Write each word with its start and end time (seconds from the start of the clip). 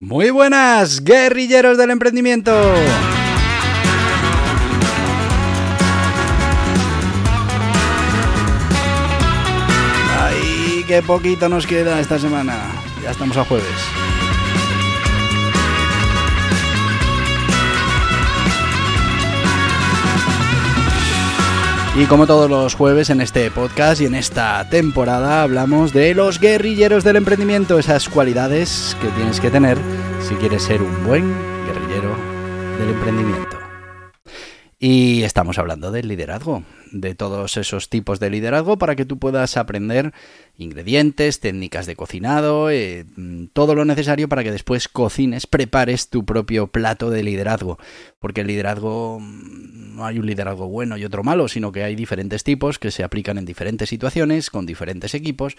Muy 0.00 0.30
buenas, 0.30 1.02
guerrilleros 1.02 1.76
del 1.76 1.90
emprendimiento. 1.90 2.52
Ay, 10.20 10.84
qué 10.86 11.02
poquito 11.02 11.48
nos 11.48 11.66
queda 11.66 11.98
esta 11.98 12.16
semana. 12.16 12.54
Ya 13.02 13.10
estamos 13.10 13.36
a 13.38 13.44
jueves. 13.44 13.97
Y 21.96 22.06
como 22.06 22.26
todos 22.26 22.48
los 22.48 22.74
jueves 22.74 23.10
en 23.10 23.20
este 23.20 23.50
podcast 23.50 24.00
y 24.00 24.06
en 24.06 24.14
esta 24.14 24.68
temporada 24.70 25.42
hablamos 25.42 25.92
de 25.92 26.14
los 26.14 26.38
guerrilleros 26.38 27.02
del 27.02 27.16
emprendimiento, 27.16 27.78
esas 27.78 28.08
cualidades 28.08 28.96
que 29.00 29.08
tienes 29.08 29.40
que 29.40 29.50
tener 29.50 29.78
si 30.20 30.34
quieres 30.36 30.62
ser 30.62 30.82
un 30.82 31.04
buen 31.04 31.34
guerrillero 31.66 32.14
del 32.78 32.90
emprendimiento. 32.90 33.58
Y 34.78 35.24
estamos 35.24 35.58
hablando 35.58 35.90
del 35.90 36.06
liderazgo, 36.06 36.62
de 36.92 37.14
todos 37.14 37.56
esos 37.56 37.88
tipos 37.88 38.20
de 38.20 38.30
liderazgo 38.30 38.78
para 38.78 38.96
que 38.96 39.04
tú 39.04 39.18
puedas 39.18 39.56
aprender 39.56 40.12
ingredientes, 40.56 41.40
técnicas 41.40 41.86
de 41.86 41.96
cocinado, 41.96 42.70
eh, 42.70 43.04
todo 43.52 43.74
lo 43.74 43.84
necesario 43.84 44.28
para 44.28 44.42
que 44.42 44.50
después 44.50 44.88
cocines, 44.88 45.46
prepares 45.46 46.08
tu 46.08 46.24
propio 46.24 46.68
plato 46.68 47.10
de 47.10 47.22
liderazgo. 47.22 47.78
Porque 48.18 48.40
el 48.40 48.48
liderazgo 48.48 49.20
mm, 49.20 49.96
no 49.96 50.06
hay 50.06 50.18
un 50.18 50.26
liderazgo 50.26 50.68
bueno 50.68 50.96
y 50.96 51.04
otro 51.04 51.22
malo, 51.22 51.48
sino 51.48 51.72
que 51.72 51.84
hay 51.84 51.94
diferentes 51.94 52.44
tipos 52.44 52.78
que 52.78 52.90
se 52.90 53.04
aplican 53.04 53.38
en 53.38 53.44
diferentes 53.44 53.88
situaciones, 53.88 54.50
con 54.50 54.66
diferentes 54.66 55.14
equipos, 55.14 55.56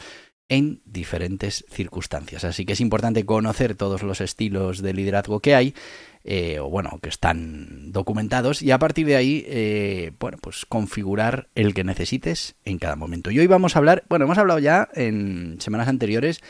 en 0.49 0.81
diferentes 0.85 1.65
circunstancias. 1.69 2.43
Así 2.43 2.65
que 2.65 2.73
es 2.73 2.81
importante 2.81 3.25
conocer 3.25 3.75
todos 3.75 4.03
los 4.03 4.19
estilos 4.19 4.81
de 4.81 4.93
liderazgo 4.93 5.39
que 5.39 5.55
hay 5.55 5.75
eh, 6.23 6.59
o 6.59 6.69
bueno, 6.69 6.99
que 7.01 7.09
están 7.09 7.91
documentados 7.91 8.61
y 8.61 8.71
a 8.71 8.79
partir 8.79 9.07
de 9.07 9.15
ahí, 9.15 9.45
eh, 9.47 10.11
bueno, 10.19 10.37
pues 10.41 10.65
configurar 10.65 11.47
el 11.55 11.73
que 11.73 11.83
necesites 11.83 12.55
en 12.65 12.77
cada 12.77 12.95
momento. 12.95 13.31
Y 13.31 13.39
hoy 13.39 13.47
vamos 13.47 13.75
a 13.75 13.79
hablar, 13.79 14.03
bueno, 14.09 14.25
hemos 14.25 14.37
hablado 14.37 14.59
ya 14.59 14.89
en 14.93 15.57
semanas 15.59 15.87
anteriores 15.87 16.41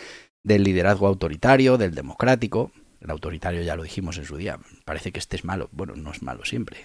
del 0.44 0.64
liderazgo 0.64 1.08
autoritario, 1.08 1.78
del 1.78 1.94
democrático. 1.94 2.72
El 3.00 3.12
autoritario 3.12 3.62
ya 3.62 3.78
lo 3.78 3.84
dijimos 3.84 4.18
en 4.18 4.26
su 4.26 4.36
día, 4.36 4.60
parece 4.84 5.14
que 5.14 5.20
este 5.20 5.38
es 5.38 5.46
malo. 5.46 5.70
Bueno, 5.72 5.96
no 5.96 6.12
es 6.12 6.22
malo 6.22 6.44
siempre. 6.44 6.80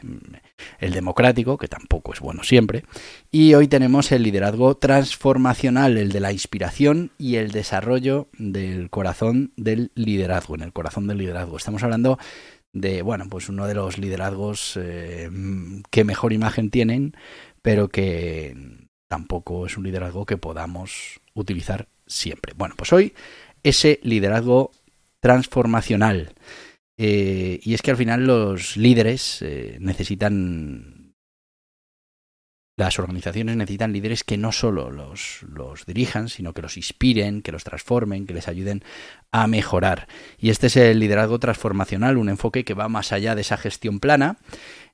El 0.79 0.93
democrático, 0.93 1.59
que 1.59 1.67
tampoco 1.67 2.13
es 2.13 2.21
bueno 2.21 2.45
siempre. 2.45 2.85
Y 3.33 3.55
hoy 3.55 3.67
tenemos 3.67 4.13
el 4.13 4.23
liderazgo 4.23 4.77
transformacional, 4.77 5.97
el 5.97 6.13
de 6.13 6.21
la 6.21 6.31
inspiración 6.31 7.11
y 7.19 7.37
el 7.37 7.51
desarrollo 7.51 8.29
del 8.39 8.91
corazón 8.91 9.53
del 9.57 9.91
liderazgo, 9.97 10.55
en 10.55 10.63
el 10.63 10.73
corazón 10.73 11.09
del 11.09 11.19
liderazgo. 11.19 11.57
Estamos 11.57 11.83
hablando 11.83 12.19
de, 12.75 13.01
bueno, 13.03 13.27
pues 13.31 13.49
uno 13.49 13.67
de 13.67 13.75
los 13.75 13.97
liderazgos 13.97 14.77
eh, 14.77 15.31
que 15.91 16.05
mejor 16.05 16.33
imagen 16.33 16.71
tienen, 16.71 17.17
pero 17.63 17.89
que 17.89 18.55
tampoco 19.09 19.65
es 19.65 19.79
un 19.79 19.85
liderazgo 19.85 20.27
que 20.27 20.37
podamos 20.37 21.21
utilizar 21.33 21.89
siempre. 22.07 22.53
Bueno, 22.57 22.75
pues 22.77 22.93
hoy 22.93 23.15
ese 23.63 24.01
liderazgo 24.03 24.73
transformacional. 25.21 26.35
Eh, 26.97 27.61
y 27.63 27.75
es 27.75 27.83
que 27.83 27.91
al 27.91 27.97
final 27.97 28.27
los 28.27 28.77
líderes 28.77 29.41
eh, 29.43 29.79
necesitan 29.81 30.94
las 32.77 32.99
organizaciones 32.99 33.57
necesitan 33.57 33.93
líderes 33.93 34.25
que 34.25 34.37
no 34.37 34.51
solo 34.51 34.91
los, 34.91 35.45
los, 35.49 35.87
dirijan, 35.87 36.29
sino 36.29 36.53
que 36.53 36.63
los 36.63 36.77
inspiren, 36.77 37.41
que 37.41 37.53
los 37.53 37.63
transformen, 37.63 38.27
que 38.27 38.35
les 38.35 38.49
ayuden 38.49 38.83
a 39.31 39.47
mejorar. 39.47 40.09
Y 40.39 40.51
este 40.51 40.67
es 40.67 40.77
el 40.77 40.99
liderazgo 40.99 41.39
transformacional, 41.39 42.17
un 42.17 42.29
enfoque 42.29 42.65
que 42.65 42.75
va 42.75 42.89
más 42.89 43.13
allá 43.13 43.37
de 43.37 43.43
esa 43.43 43.57
gestión 43.57 44.01
plana, 44.01 44.39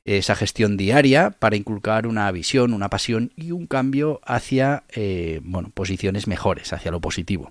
esa 0.04 0.34
gestión 0.34 0.76
diaria, 0.76 1.30
para 1.30 1.56
inculcar 1.56 2.06
una 2.06 2.30
visión, 2.32 2.74
una 2.74 2.90
pasión 2.90 3.32
y 3.34 3.52
un 3.52 3.66
cambio 3.66 4.20
hacia 4.24 4.84
eh, 4.90 5.40
bueno, 5.42 5.70
posiciones 5.72 6.26
mejores, 6.26 6.72
hacia 6.74 6.90
lo 6.90 7.00
positivo. 7.00 7.50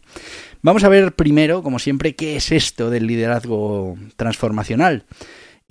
Vamos 0.62 0.84
a 0.84 0.90
ver 0.90 1.14
primero, 1.14 1.64
como 1.64 1.80
siempre, 1.80 2.16
qué 2.16 2.36
es 2.36 2.52
esto 2.52 2.92
del 2.92 3.08
liderazgo 3.08 3.98
transformacional. 4.16 5.06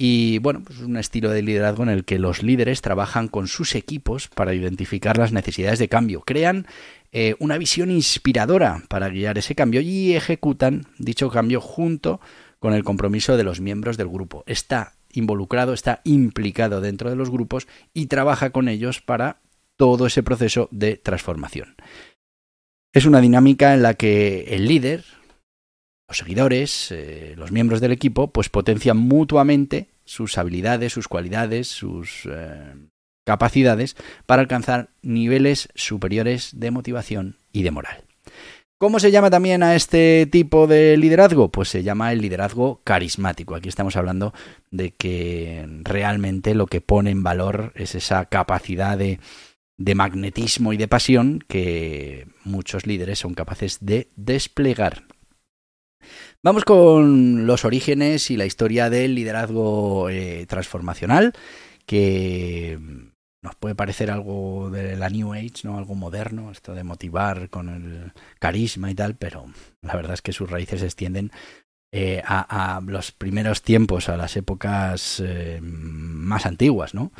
Y 0.00 0.38
bueno, 0.38 0.62
pues 0.64 0.78
es 0.78 0.84
un 0.84 0.96
estilo 0.96 1.30
de 1.30 1.42
liderazgo 1.42 1.82
en 1.82 1.88
el 1.88 2.04
que 2.04 2.20
los 2.20 2.44
líderes 2.44 2.82
trabajan 2.82 3.26
con 3.26 3.48
sus 3.48 3.74
equipos 3.74 4.28
para 4.28 4.54
identificar 4.54 5.18
las 5.18 5.32
necesidades 5.32 5.80
de 5.80 5.88
cambio, 5.88 6.22
crean 6.24 6.68
eh, 7.10 7.34
una 7.40 7.58
visión 7.58 7.90
inspiradora 7.90 8.84
para 8.88 9.08
guiar 9.08 9.38
ese 9.38 9.56
cambio 9.56 9.80
y 9.80 10.14
ejecutan 10.14 10.86
dicho 10.98 11.30
cambio 11.30 11.60
junto 11.60 12.20
con 12.60 12.74
el 12.74 12.84
compromiso 12.84 13.36
de 13.36 13.42
los 13.42 13.60
miembros 13.60 13.96
del 13.96 14.08
grupo. 14.08 14.44
Está 14.46 14.94
involucrado, 15.12 15.72
está 15.72 16.00
implicado 16.04 16.80
dentro 16.80 17.10
de 17.10 17.16
los 17.16 17.30
grupos 17.30 17.66
y 17.92 18.06
trabaja 18.06 18.50
con 18.50 18.68
ellos 18.68 19.00
para 19.00 19.40
todo 19.76 20.06
ese 20.06 20.22
proceso 20.22 20.68
de 20.70 20.96
transformación. 20.96 21.74
Es 22.92 23.04
una 23.04 23.20
dinámica 23.20 23.74
en 23.74 23.82
la 23.82 23.94
que 23.94 24.44
el 24.54 24.66
líder, 24.66 25.04
los 26.08 26.18
seguidores, 26.18 26.90
eh, 26.90 27.34
los 27.36 27.52
miembros 27.52 27.80
del 27.80 27.92
equipo, 27.92 28.32
pues 28.32 28.48
potencian 28.48 28.96
mutuamente 28.96 29.88
sus 30.04 30.38
habilidades, 30.38 30.92
sus 30.92 31.06
cualidades, 31.06 31.68
sus 31.68 32.26
eh, 32.30 32.74
capacidades 33.26 33.94
para 34.24 34.40
alcanzar 34.40 34.88
niveles 35.02 35.68
superiores 35.74 36.58
de 36.58 36.70
motivación 36.70 37.36
y 37.52 37.62
de 37.62 37.70
moral. 37.70 38.04
¿Cómo 38.80 39.00
se 39.00 39.10
llama 39.10 39.28
también 39.28 39.62
a 39.64 39.74
este 39.74 40.26
tipo 40.26 40.66
de 40.68 40.96
liderazgo? 40.96 41.50
Pues 41.50 41.68
se 41.68 41.82
llama 41.82 42.12
el 42.12 42.20
liderazgo 42.20 42.80
carismático. 42.84 43.56
Aquí 43.56 43.68
estamos 43.68 43.96
hablando 43.96 44.32
de 44.70 44.92
que 44.92 45.66
realmente 45.82 46.54
lo 46.54 46.66
que 46.66 46.80
pone 46.80 47.10
en 47.10 47.24
valor 47.24 47.72
es 47.74 47.96
esa 47.96 48.26
capacidad 48.26 48.96
de, 48.96 49.18
de 49.76 49.94
magnetismo 49.96 50.72
y 50.72 50.76
de 50.76 50.86
pasión 50.86 51.44
que 51.48 52.28
muchos 52.44 52.86
líderes 52.86 53.18
son 53.18 53.34
capaces 53.34 53.78
de 53.80 54.08
desplegar 54.14 55.02
Vamos 56.42 56.64
con 56.64 57.46
los 57.46 57.64
orígenes 57.64 58.30
y 58.30 58.36
la 58.36 58.46
historia 58.46 58.90
del 58.90 59.14
liderazgo 59.14 60.08
eh, 60.08 60.46
transformacional, 60.48 61.32
que 61.84 62.78
nos 63.42 63.54
puede 63.56 63.74
parecer 63.74 64.10
algo 64.10 64.70
de 64.70 64.96
la 64.96 65.10
New 65.10 65.32
Age, 65.32 65.62
¿no? 65.64 65.78
Algo 65.78 65.94
moderno, 65.94 66.50
esto 66.50 66.74
de 66.74 66.84
motivar 66.84 67.50
con 67.50 67.68
el 67.68 68.12
carisma 68.38 68.90
y 68.90 68.94
tal, 68.94 69.16
pero 69.16 69.46
la 69.82 69.96
verdad 69.96 70.14
es 70.14 70.22
que 70.22 70.32
sus 70.32 70.48
raíces 70.48 70.80
se 70.80 70.86
extienden 70.86 71.32
eh, 71.92 72.22
a, 72.24 72.80
los 72.86 73.12
primeros 73.12 73.62
tiempos, 73.62 74.08
a 74.08 74.16
las 74.16 74.36
épocas 74.36 75.22
eh, 75.24 75.58
más 75.62 76.46
antiguas, 76.46 76.94
¿no? 76.94 77.12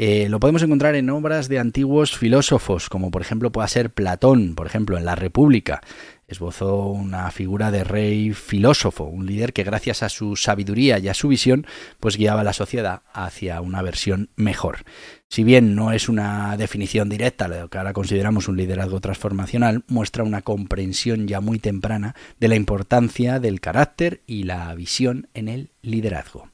lo 0.00 0.38
podemos 0.38 0.62
encontrar 0.62 0.94
en 0.94 1.10
obras 1.10 1.48
de 1.48 1.58
antiguos 1.58 2.16
filósofos, 2.16 2.88
como 2.88 3.10
por 3.10 3.20
ejemplo 3.20 3.50
pueda 3.50 3.66
ser 3.66 3.90
Platón, 3.90 4.54
por 4.54 4.68
ejemplo, 4.68 4.96
en 4.96 5.04
La 5.04 5.16
República, 5.16 5.80
esbozó 6.28 6.86
una 6.86 7.30
figura 7.30 7.70
de 7.70 7.84
rey 7.84 8.34
filósofo, 8.34 9.04
un 9.04 9.26
líder 9.26 9.54
que 9.54 9.64
gracias 9.64 10.02
a 10.02 10.10
su 10.10 10.36
sabiduría 10.36 10.98
y 10.98 11.08
a 11.08 11.14
su 11.14 11.28
visión, 11.28 11.66
pues 11.98 12.18
guiaba 12.18 12.42
a 12.42 12.44
la 12.44 12.52
sociedad 12.52 13.02
hacia 13.12 13.62
una 13.62 13.80
versión 13.80 14.28
mejor. 14.36 14.84
Si 15.28 15.42
bien 15.42 15.74
no 15.74 15.90
es 15.92 16.08
una 16.08 16.56
definición 16.58 17.08
directa 17.08 17.48
de 17.48 17.60
lo 17.60 17.68
que 17.68 17.78
ahora 17.78 17.94
consideramos 17.94 18.46
un 18.46 18.58
liderazgo 18.58 19.00
transformacional, 19.00 19.84
muestra 19.88 20.22
una 20.22 20.42
comprensión 20.42 21.26
ya 21.26 21.40
muy 21.40 21.58
temprana 21.58 22.14
de 22.38 22.48
la 22.48 22.56
importancia 22.56 23.40
del 23.40 23.60
carácter 23.60 24.22
y 24.26 24.44
la 24.44 24.74
visión 24.74 25.28
en 25.32 25.48
el 25.48 25.70
liderazgo. 25.80 26.50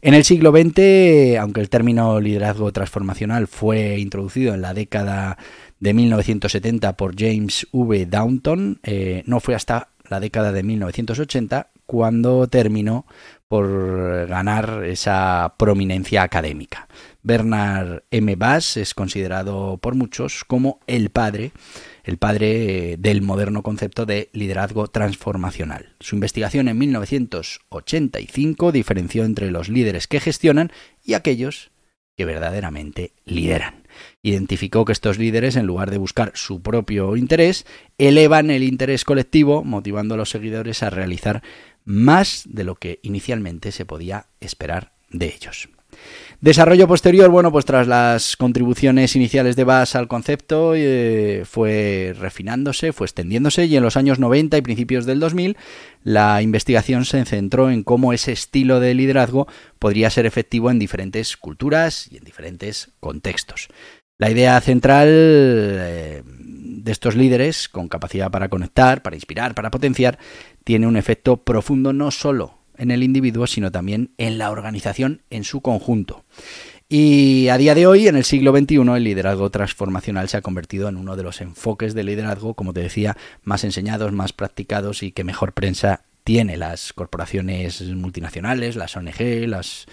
En 0.00 0.14
el 0.14 0.22
siglo 0.22 0.52
XX, 0.52 1.38
aunque 1.40 1.60
el 1.60 1.68
término 1.68 2.20
liderazgo 2.20 2.72
transformacional 2.72 3.48
fue 3.48 3.98
introducido 3.98 4.54
en 4.54 4.62
la 4.62 4.72
década 4.72 5.38
de 5.80 5.94
1970 5.94 6.96
por 6.96 7.14
James 7.18 7.66
V. 7.72 8.06
Downton, 8.06 8.80
eh, 8.82 9.22
no 9.26 9.40
fue 9.40 9.54
hasta 9.54 9.88
la 10.08 10.20
década 10.20 10.52
de 10.52 10.62
1980 10.62 11.70
cuando 11.86 12.46
terminó 12.48 13.06
por 13.48 14.26
ganar 14.26 14.84
esa 14.84 15.54
prominencia 15.58 16.22
académica. 16.22 16.86
Bernard 17.22 18.02
M. 18.10 18.36
Bass 18.36 18.76
es 18.76 18.92
considerado 18.94 19.78
por 19.78 19.94
muchos 19.94 20.44
como 20.44 20.80
el 20.86 21.08
padre, 21.08 21.52
el 22.04 22.18
padre 22.18 22.96
del 22.98 23.22
moderno 23.22 23.62
concepto 23.62 24.04
de 24.04 24.28
liderazgo 24.32 24.88
transformacional. 24.88 25.94
Su 26.00 26.16
investigación 26.16 26.68
en 26.68 26.76
1985 26.78 28.72
diferenció 28.72 29.24
entre 29.24 29.50
los 29.50 29.70
líderes 29.70 30.06
que 30.06 30.20
gestionan 30.20 30.70
y 31.02 31.14
aquellos 31.14 31.70
que 32.16 32.26
verdaderamente 32.26 33.12
lideran. 33.24 33.87
Identificó 34.22 34.84
que 34.84 34.92
estos 34.92 35.18
líderes, 35.18 35.56
en 35.56 35.66
lugar 35.66 35.90
de 35.90 35.98
buscar 35.98 36.32
su 36.34 36.62
propio 36.62 37.16
interés, 37.16 37.66
elevan 37.98 38.50
el 38.50 38.62
interés 38.62 39.04
colectivo, 39.04 39.64
motivando 39.64 40.14
a 40.14 40.16
los 40.18 40.30
seguidores 40.30 40.82
a 40.82 40.90
realizar 40.90 41.42
más 41.84 42.44
de 42.46 42.64
lo 42.64 42.74
que 42.74 43.00
inicialmente 43.02 43.72
se 43.72 43.86
podía 43.86 44.26
esperar 44.40 44.92
de 45.10 45.26
ellos. 45.34 45.68
Desarrollo 46.40 46.86
posterior, 46.86 47.30
bueno, 47.30 47.50
pues 47.50 47.64
tras 47.64 47.88
las 47.88 48.36
contribuciones 48.36 49.16
iniciales 49.16 49.56
de 49.56 49.64
Bass 49.64 49.96
al 49.96 50.06
concepto, 50.06 50.74
eh, 50.76 51.42
fue 51.44 52.14
refinándose, 52.16 52.92
fue 52.92 53.06
extendiéndose 53.06 53.64
y 53.64 53.76
en 53.76 53.82
los 53.82 53.96
años 53.96 54.20
90 54.20 54.56
y 54.56 54.62
principios 54.62 55.04
del 55.04 55.18
2000 55.18 55.56
la 56.04 56.40
investigación 56.40 57.04
se 57.04 57.24
centró 57.24 57.70
en 57.70 57.82
cómo 57.82 58.12
ese 58.12 58.30
estilo 58.30 58.78
de 58.78 58.94
liderazgo 58.94 59.48
podría 59.80 60.10
ser 60.10 60.26
efectivo 60.26 60.70
en 60.70 60.78
diferentes 60.78 61.36
culturas 61.36 62.08
y 62.08 62.18
en 62.18 62.24
diferentes 62.24 62.92
contextos. 63.00 63.66
La 64.16 64.30
idea 64.30 64.60
central 64.60 65.08
eh, 65.10 66.22
de 66.24 66.92
estos 66.92 67.16
líderes, 67.16 67.68
con 67.68 67.88
capacidad 67.88 68.30
para 68.30 68.48
conectar, 68.48 69.02
para 69.02 69.16
inspirar, 69.16 69.56
para 69.56 69.72
potenciar, 69.72 70.20
tiene 70.62 70.86
un 70.86 70.96
efecto 70.96 71.38
profundo 71.38 71.92
no 71.92 72.12
solo 72.12 72.57
en 72.78 72.90
el 72.90 73.02
individuo, 73.02 73.46
sino 73.46 73.70
también 73.70 74.12
en 74.18 74.38
la 74.38 74.50
organización 74.50 75.22
en 75.30 75.44
su 75.44 75.60
conjunto. 75.60 76.24
Y 76.88 77.48
a 77.48 77.58
día 77.58 77.74
de 77.74 77.86
hoy, 77.86 78.08
en 78.08 78.16
el 78.16 78.24
siglo 78.24 78.56
XXI, 78.56 78.76
el 78.76 79.04
liderazgo 79.04 79.50
transformacional 79.50 80.28
se 80.30 80.38
ha 80.38 80.42
convertido 80.42 80.88
en 80.88 80.96
uno 80.96 81.16
de 81.16 81.22
los 81.22 81.42
enfoques 81.42 81.92
de 81.92 82.02
liderazgo, 82.02 82.54
como 82.54 82.72
te 82.72 82.80
decía, 82.80 83.16
más 83.42 83.62
enseñados, 83.64 84.12
más 84.12 84.32
practicados 84.32 85.02
y 85.02 85.12
que 85.12 85.22
mejor 85.22 85.52
prensa 85.52 86.04
tiene 86.24 86.56
las 86.56 86.94
corporaciones 86.94 87.82
multinacionales, 87.82 88.76
las 88.76 88.96
ONG, 88.96 89.46
las 89.46 89.86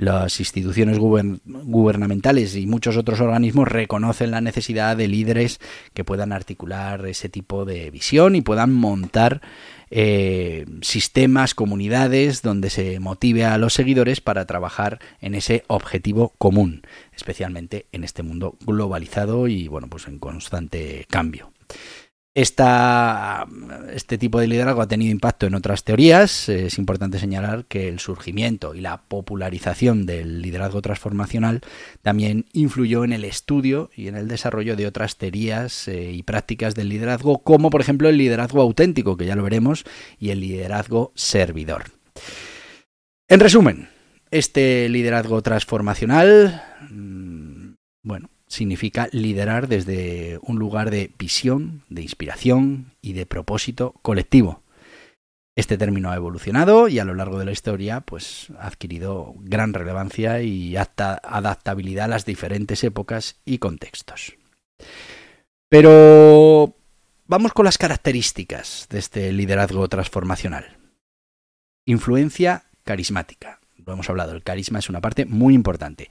las 0.00 0.40
instituciones 0.40 0.98
gubernamentales 0.98 2.56
y 2.56 2.66
muchos 2.66 2.96
otros 2.96 3.20
organismos 3.20 3.68
reconocen 3.68 4.30
la 4.30 4.40
necesidad 4.40 4.96
de 4.96 5.08
líderes 5.08 5.60
que 5.92 6.04
puedan 6.04 6.32
articular 6.32 7.04
ese 7.04 7.28
tipo 7.28 7.66
de 7.66 7.90
visión 7.90 8.34
y 8.34 8.40
puedan 8.40 8.72
montar 8.72 9.42
eh, 9.90 10.64
sistemas, 10.80 11.54
comunidades 11.54 12.40
donde 12.40 12.70
se 12.70 12.98
motive 12.98 13.44
a 13.44 13.58
los 13.58 13.74
seguidores 13.74 14.22
para 14.22 14.46
trabajar 14.46 15.00
en 15.20 15.34
ese 15.34 15.64
objetivo 15.66 16.32
común, 16.38 16.80
especialmente 17.14 17.84
en 17.92 18.02
este 18.02 18.22
mundo 18.22 18.56
globalizado 18.64 19.48
y 19.48 19.68
bueno, 19.68 19.88
pues 19.88 20.08
en 20.08 20.18
constante 20.18 21.04
cambio. 21.10 21.52
Este 22.32 24.16
tipo 24.18 24.38
de 24.38 24.46
liderazgo 24.46 24.82
ha 24.82 24.86
tenido 24.86 25.10
impacto 25.10 25.46
en 25.46 25.54
otras 25.56 25.82
teorías. 25.82 26.48
Es 26.48 26.78
importante 26.78 27.18
señalar 27.18 27.64
que 27.64 27.88
el 27.88 27.98
surgimiento 27.98 28.74
y 28.76 28.80
la 28.80 29.02
popularización 29.02 30.06
del 30.06 30.40
liderazgo 30.40 30.80
transformacional 30.80 31.60
también 32.02 32.46
influyó 32.52 33.02
en 33.02 33.12
el 33.12 33.24
estudio 33.24 33.90
y 33.96 34.06
en 34.06 34.16
el 34.16 34.28
desarrollo 34.28 34.76
de 34.76 34.86
otras 34.86 35.16
teorías 35.16 35.88
eh, 35.88 36.12
y 36.12 36.22
prácticas 36.22 36.76
del 36.76 36.88
liderazgo, 36.88 37.42
como 37.42 37.68
por 37.68 37.80
ejemplo 37.80 38.08
el 38.08 38.18
liderazgo 38.18 38.62
auténtico, 38.62 39.16
que 39.16 39.26
ya 39.26 39.34
lo 39.34 39.42
veremos, 39.42 39.84
y 40.18 40.30
el 40.30 40.38
liderazgo 40.40 41.12
servidor. 41.16 41.86
En 43.28 43.40
resumen, 43.40 43.88
este 44.30 44.88
liderazgo 44.88 45.42
transformacional, 45.42 46.62
mm, 46.90 47.72
bueno, 48.04 48.30
significa 48.50 49.08
liderar 49.12 49.68
desde 49.68 50.40
un 50.42 50.58
lugar 50.58 50.90
de 50.90 51.12
visión, 51.16 51.84
de 51.88 52.02
inspiración 52.02 52.92
y 53.00 53.12
de 53.12 53.24
propósito 53.24 53.94
colectivo. 54.02 54.62
Este 55.56 55.78
término 55.78 56.10
ha 56.10 56.16
evolucionado 56.16 56.88
y 56.88 56.98
a 56.98 57.04
lo 57.04 57.14
largo 57.14 57.38
de 57.38 57.44
la 57.44 57.52
historia 57.52 58.00
pues, 58.00 58.48
ha 58.58 58.66
adquirido 58.66 59.34
gran 59.38 59.72
relevancia 59.72 60.42
y 60.42 60.76
adaptabilidad 60.76 62.06
a 62.06 62.08
las 62.08 62.24
diferentes 62.24 62.82
épocas 62.82 63.40
y 63.44 63.58
contextos. 63.58 64.34
Pero 65.68 66.74
vamos 67.26 67.52
con 67.52 67.64
las 67.64 67.78
características 67.78 68.88
de 68.90 68.98
este 68.98 69.32
liderazgo 69.32 69.88
transformacional. 69.88 70.76
Influencia 71.86 72.64
carismática. 72.82 73.60
Lo 73.86 73.92
hemos 73.92 74.10
hablado, 74.10 74.32
el 74.32 74.42
carisma 74.42 74.80
es 74.80 74.88
una 74.88 75.00
parte 75.00 75.24
muy 75.24 75.54
importante. 75.54 76.10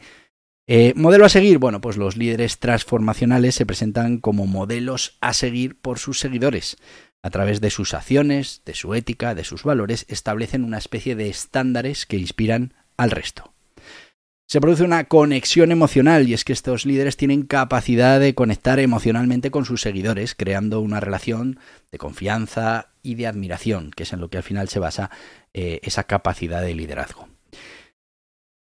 Eh, 0.72 0.94
modelo 0.96 1.26
a 1.26 1.30
seguir, 1.30 1.58
bueno, 1.58 1.82
pues 1.82 1.98
los 1.98 2.16
líderes 2.16 2.60
transformacionales 2.60 3.56
se 3.56 3.66
presentan 3.66 4.20
como 4.20 4.46
modelos 4.46 5.18
a 5.20 5.34
seguir 5.34 5.82
por 5.82 5.98
sus 5.98 6.20
seguidores. 6.20 6.78
A 7.24 7.32
través 7.32 7.60
de 7.60 7.72
sus 7.72 7.96
acciones, 7.96 8.62
de 8.66 8.76
su 8.76 8.94
ética, 8.94 9.34
de 9.34 9.44
sus 9.44 9.64
valores, 9.64 10.06
establecen 10.10 10.64
una 10.64 10.78
especie 10.78 11.16
de 11.16 11.28
estándares 11.28 12.06
que 12.06 12.18
inspiran 12.18 12.76
al 12.98 13.10
resto. 13.10 13.52
Se 14.46 14.62
produce 14.62 14.84
una 14.84 15.06
conexión 15.06 15.72
emocional 15.72 16.30
y 16.30 16.36
es 16.36 16.46
que 16.46 16.54
estos 16.54 16.86
líderes 16.86 17.18
tienen 17.18 17.48
capacidad 17.48 18.20
de 18.20 18.36
conectar 18.36 18.80
emocionalmente 18.80 19.50
con 19.50 19.66
sus 19.66 19.82
seguidores, 19.82 20.36
creando 20.36 20.82
una 20.82 21.00
relación 21.00 21.60
de 21.92 21.98
confianza 21.98 22.90
y 23.02 23.16
de 23.16 23.26
admiración, 23.26 23.90
que 23.90 24.04
es 24.04 24.14
en 24.14 24.22
lo 24.22 24.30
que 24.30 24.38
al 24.38 24.44
final 24.44 24.70
se 24.70 24.78
basa 24.78 25.10
eh, 25.52 25.80
esa 25.82 26.04
capacidad 26.04 26.62
de 26.62 26.76
liderazgo. 26.76 27.28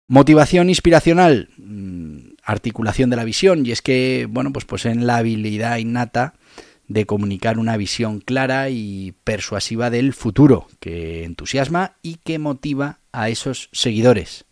Motivación 0.08 0.68
inspiracional, 0.68 1.48
mm, 1.58 2.34
articulación 2.44 3.10
de 3.10 3.16
la 3.16 3.24
visión, 3.24 3.66
y 3.66 3.72
es 3.72 3.82
que, 3.82 4.28
bueno, 4.30 4.52
pues 4.52 4.64
poseen 4.64 5.04
la 5.04 5.16
habilidad 5.16 5.78
innata 5.78 6.34
de 6.86 7.06
comunicar 7.06 7.58
una 7.58 7.76
visión 7.76 8.20
clara 8.20 8.70
y 8.70 9.14
persuasiva 9.24 9.90
del 9.90 10.12
futuro, 10.12 10.68
que 10.78 11.24
entusiasma 11.24 11.96
y 12.02 12.16
que 12.22 12.38
motiva 12.38 13.00
a 13.10 13.30
esos 13.30 13.68
seguidores. 13.72 14.44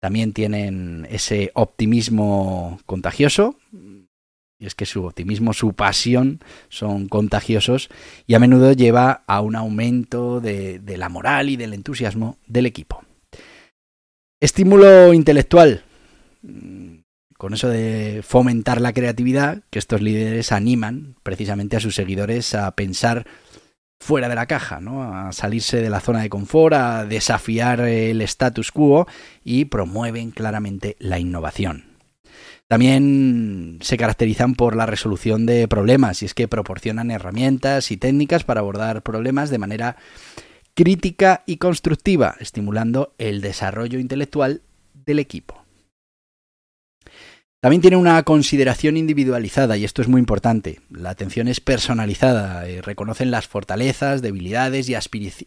También 0.00 0.32
tienen 0.32 1.06
ese 1.10 1.52
optimismo 1.54 2.80
contagioso, 2.86 3.56
y 4.58 4.66
es 4.66 4.74
que 4.74 4.86
su 4.86 5.04
optimismo, 5.04 5.52
su 5.52 5.74
pasión 5.74 6.40
son 6.70 7.08
contagiosos 7.08 7.88
y 8.26 8.34
a 8.34 8.40
menudo 8.40 8.72
lleva 8.72 9.22
a 9.26 9.42
un 9.42 9.54
aumento 9.54 10.40
de, 10.40 10.78
de 10.80 10.96
la 10.96 11.08
moral 11.08 11.50
y 11.50 11.56
del 11.56 11.74
entusiasmo 11.74 12.38
del 12.46 12.66
equipo. 12.66 13.05
Estímulo 14.40 15.14
intelectual. 15.14 15.82
Con 17.38 17.54
eso 17.54 17.68
de 17.68 18.22
fomentar 18.22 18.80
la 18.80 18.92
creatividad, 18.92 19.62
que 19.70 19.78
estos 19.78 20.02
líderes 20.02 20.52
animan 20.52 21.16
precisamente 21.22 21.76
a 21.76 21.80
sus 21.80 21.94
seguidores 21.94 22.54
a 22.54 22.70
pensar 22.72 23.26
fuera 23.98 24.28
de 24.28 24.34
la 24.34 24.46
caja, 24.46 24.80
¿no? 24.80 25.02
a 25.02 25.32
salirse 25.32 25.80
de 25.80 25.88
la 25.88 26.00
zona 26.00 26.20
de 26.20 26.28
confort, 26.28 26.74
a 26.74 27.06
desafiar 27.06 27.80
el 27.80 28.20
status 28.22 28.72
quo 28.72 29.06
y 29.42 29.66
promueven 29.66 30.32
claramente 30.32 30.96
la 30.98 31.18
innovación. 31.18 31.96
También 32.68 33.78
se 33.80 33.96
caracterizan 33.96 34.54
por 34.54 34.74
la 34.74 34.86
resolución 34.86 35.46
de 35.46 35.68
problemas 35.68 36.22
y 36.22 36.26
es 36.26 36.34
que 36.34 36.48
proporcionan 36.48 37.10
herramientas 37.10 37.90
y 37.90 37.96
técnicas 37.96 38.44
para 38.44 38.60
abordar 38.60 39.02
problemas 39.02 39.50
de 39.50 39.58
manera 39.58 39.96
crítica 40.76 41.42
y 41.46 41.56
constructiva, 41.56 42.36
estimulando 42.38 43.14
el 43.16 43.40
desarrollo 43.40 43.98
intelectual 43.98 44.60
del 44.92 45.18
equipo. 45.18 45.64
También 47.60 47.80
tiene 47.80 47.96
una 47.96 48.22
consideración 48.24 48.98
individualizada 48.98 49.78
y 49.78 49.84
esto 49.84 50.02
es 50.02 50.08
muy 50.08 50.18
importante. 50.18 50.82
La 50.90 51.08
atención 51.08 51.48
es 51.48 51.60
personalizada, 51.60 52.68
eh, 52.68 52.82
reconocen 52.82 53.30
las 53.30 53.48
fortalezas, 53.48 54.20
debilidades 54.20 54.90
y, 54.90 54.94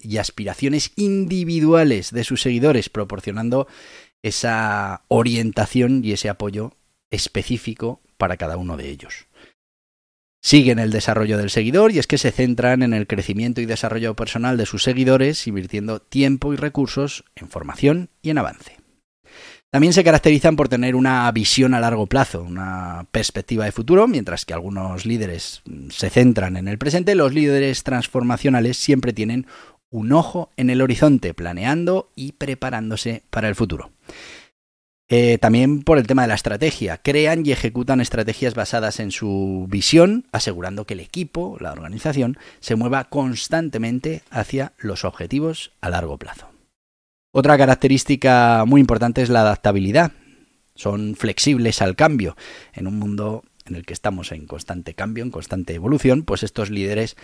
y 0.02 0.18
aspiraciones 0.18 0.92
individuales 0.96 2.12
de 2.12 2.24
sus 2.24 2.42
seguidores, 2.42 2.90
proporcionando 2.90 3.68
esa 4.24 5.04
orientación 5.10 6.04
y 6.04 6.14
ese 6.14 6.28
apoyo 6.28 6.74
específico 7.12 8.02
para 8.18 8.36
cada 8.36 8.58
uno 8.58 8.78
de 8.78 8.90
ellos. 8.90 9.28
Siguen 10.42 10.80
el 10.80 10.92
desarrollo 10.92 11.38
del 11.38 11.50
seguidor 11.50 11.92
y 11.92 12.00
es 12.00 12.08
que 12.08 12.18
se 12.18 12.32
centran 12.32 12.82
en 12.82 12.94
el 12.94 13.08
crecimiento 13.08 13.60
y 13.60 13.66
desarrollo 13.66 14.16
personal 14.16 14.58
de 14.58 14.66
sus 14.66 14.84
seguidores, 14.84 15.46
invirtiendo 15.48 16.00
tiempo 16.00 16.54
y 16.54 16.56
recursos 16.56 17.26
en 17.36 17.50
formación 17.50 18.10
y 18.22 18.30
en 18.30 18.38
avance. 18.38 18.78
También 19.72 19.94
se 19.94 20.04
caracterizan 20.04 20.56
por 20.56 20.68
tener 20.68 20.96
una 20.96 21.32
visión 21.32 21.76
a 21.76 21.80
largo 21.80 22.08
plazo, 22.08 22.42
una 22.42 23.06
perspectiva 23.12 23.66
de 23.66 23.72
futuro, 23.72 24.08
mientras 24.08 24.44
que 24.44 24.54
algunos 24.54 25.06
líderes 25.06 25.62
se 25.92 26.10
centran 26.10 26.58
en 26.58 26.68
el 26.68 26.80
presente, 26.80 27.14
los 27.14 27.34
líderes 27.34 27.84
transformacionales 27.84 28.78
siempre 28.78 29.14
tienen 29.14 29.46
un 29.92 30.12
ojo 30.12 30.50
en 30.58 30.72
el 30.72 30.82
horizonte, 30.82 31.36
planeando 31.36 32.12
y 32.16 32.32
preparándose 32.32 33.24
para 33.30 33.48
el 33.48 33.56
futuro. 33.56 33.92
Eh, 35.12 35.40
también 35.40 35.82
por 35.82 35.98
el 35.98 36.06
tema 36.06 36.22
de 36.22 36.28
la 36.28 36.36
estrategia. 36.36 36.98
Crean 36.98 37.44
y 37.44 37.52
ejecutan 37.52 38.00
estrategias 38.00 38.54
basadas 38.54 39.00
en 39.00 39.12
su 39.12 39.66
visión, 39.68 40.28
asegurando 40.32 40.86
que 40.86 40.94
el 40.94 41.00
equipo, 41.00 41.58
la 41.60 41.72
organización, 41.72 42.38
se 42.60 42.76
mueva 42.76 43.06
constantemente 43.06 44.22
hacia 44.30 44.74
los 44.78 45.04
objetivos 45.06 45.72
a 45.82 45.90
largo 45.90 46.18
plazo. 46.20 46.50
Otra 47.32 47.58
característica 47.58 48.64
muy 48.68 48.82
importante 48.82 49.24
es 49.24 49.30
la 49.30 49.42
adaptabilidad. 49.42 50.12
son 50.76 51.16
flexibles 51.16 51.82
al 51.82 51.98
cambio. 51.98 52.38
En 52.74 52.88
un 52.88 52.98
mundo 52.98 53.44
en 53.66 53.76
el 53.76 53.86
que 53.86 53.94
estamos 53.94 54.32
en 54.32 54.46
constante 54.46 54.94
cambio, 54.94 55.26
en 55.26 55.32
constante 55.32 55.74
evolución, 55.74 56.24
pues 56.24 56.42
estos 56.44 56.70
líderes 56.70 57.18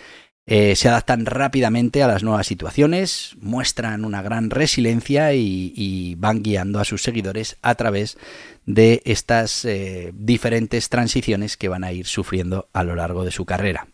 eh, 0.48 0.76
se 0.76 0.88
adaptan 0.88 1.26
rápidamente 1.26 2.04
a 2.04 2.06
las 2.06 2.22
nuevas 2.22 2.46
situaciones, 2.46 3.34
muestran 3.40 4.04
una 4.04 4.22
gran 4.22 4.50
resiliencia 4.50 5.34
y, 5.34 6.14
van 6.18 6.42
guiando 6.42 6.78
a 6.78 6.84
sus 6.84 7.02
seguidores 7.02 7.56
a 7.62 7.74
través 7.74 8.16
de 8.64 9.02
estas 9.04 9.64
eh, 9.64 10.12
diferentes 10.14 10.88
transiciones 10.88 11.56
que 11.56 11.68
van 11.68 11.82
a 11.82 11.92
ir 11.92 12.06
sufriendo 12.06 12.68
a 12.72 12.84
lo 12.84 12.94
largo 12.94 13.24
de 13.24 13.32
su 13.32 13.44
carrera. 13.44 13.88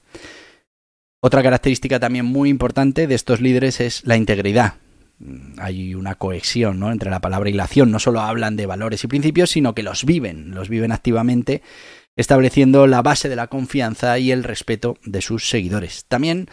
Otra 1.20 1.42
característica 1.42 1.98
también 1.98 2.26
muy 2.26 2.50
importante 2.50 3.06
de 3.06 3.14
estos 3.14 3.40
líderes 3.40 3.80
es 3.80 4.04
la 4.04 4.16
integridad. 4.16 4.74
Mm, 5.20 5.58
hay 5.58 5.94
una 5.94 6.16
cohesión 6.16 6.82
entre 6.82 7.10
la 7.10 7.20
palabra 7.20 7.48
y 7.48 7.54
la 7.54 7.64
acción. 7.64 7.90
No 7.90 7.98
solo 7.98 8.20
hablan 8.20 8.56
de 8.56 8.66
valores 8.66 9.04
y 9.04 9.06
principios, 9.06 9.50
sino 9.50 9.74
que 9.74 9.82
los 9.82 10.04
viven, 10.04 10.54
los 10.54 10.68
viven 10.68 10.92
activamente 10.92 11.62
estableciendo 12.16 12.86
la 12.86 13.02
base 13.02 13.28
de 13.28 13.36
la 13.36 13.46
confianza 13.46 14.18
y 14.18 14.30
el 14.30 14.44
respeto 14.44 14.98
de 15.04 15.22
sus 15.22 15.48
seguidores. 15.48 16.04
También 16.06 16.48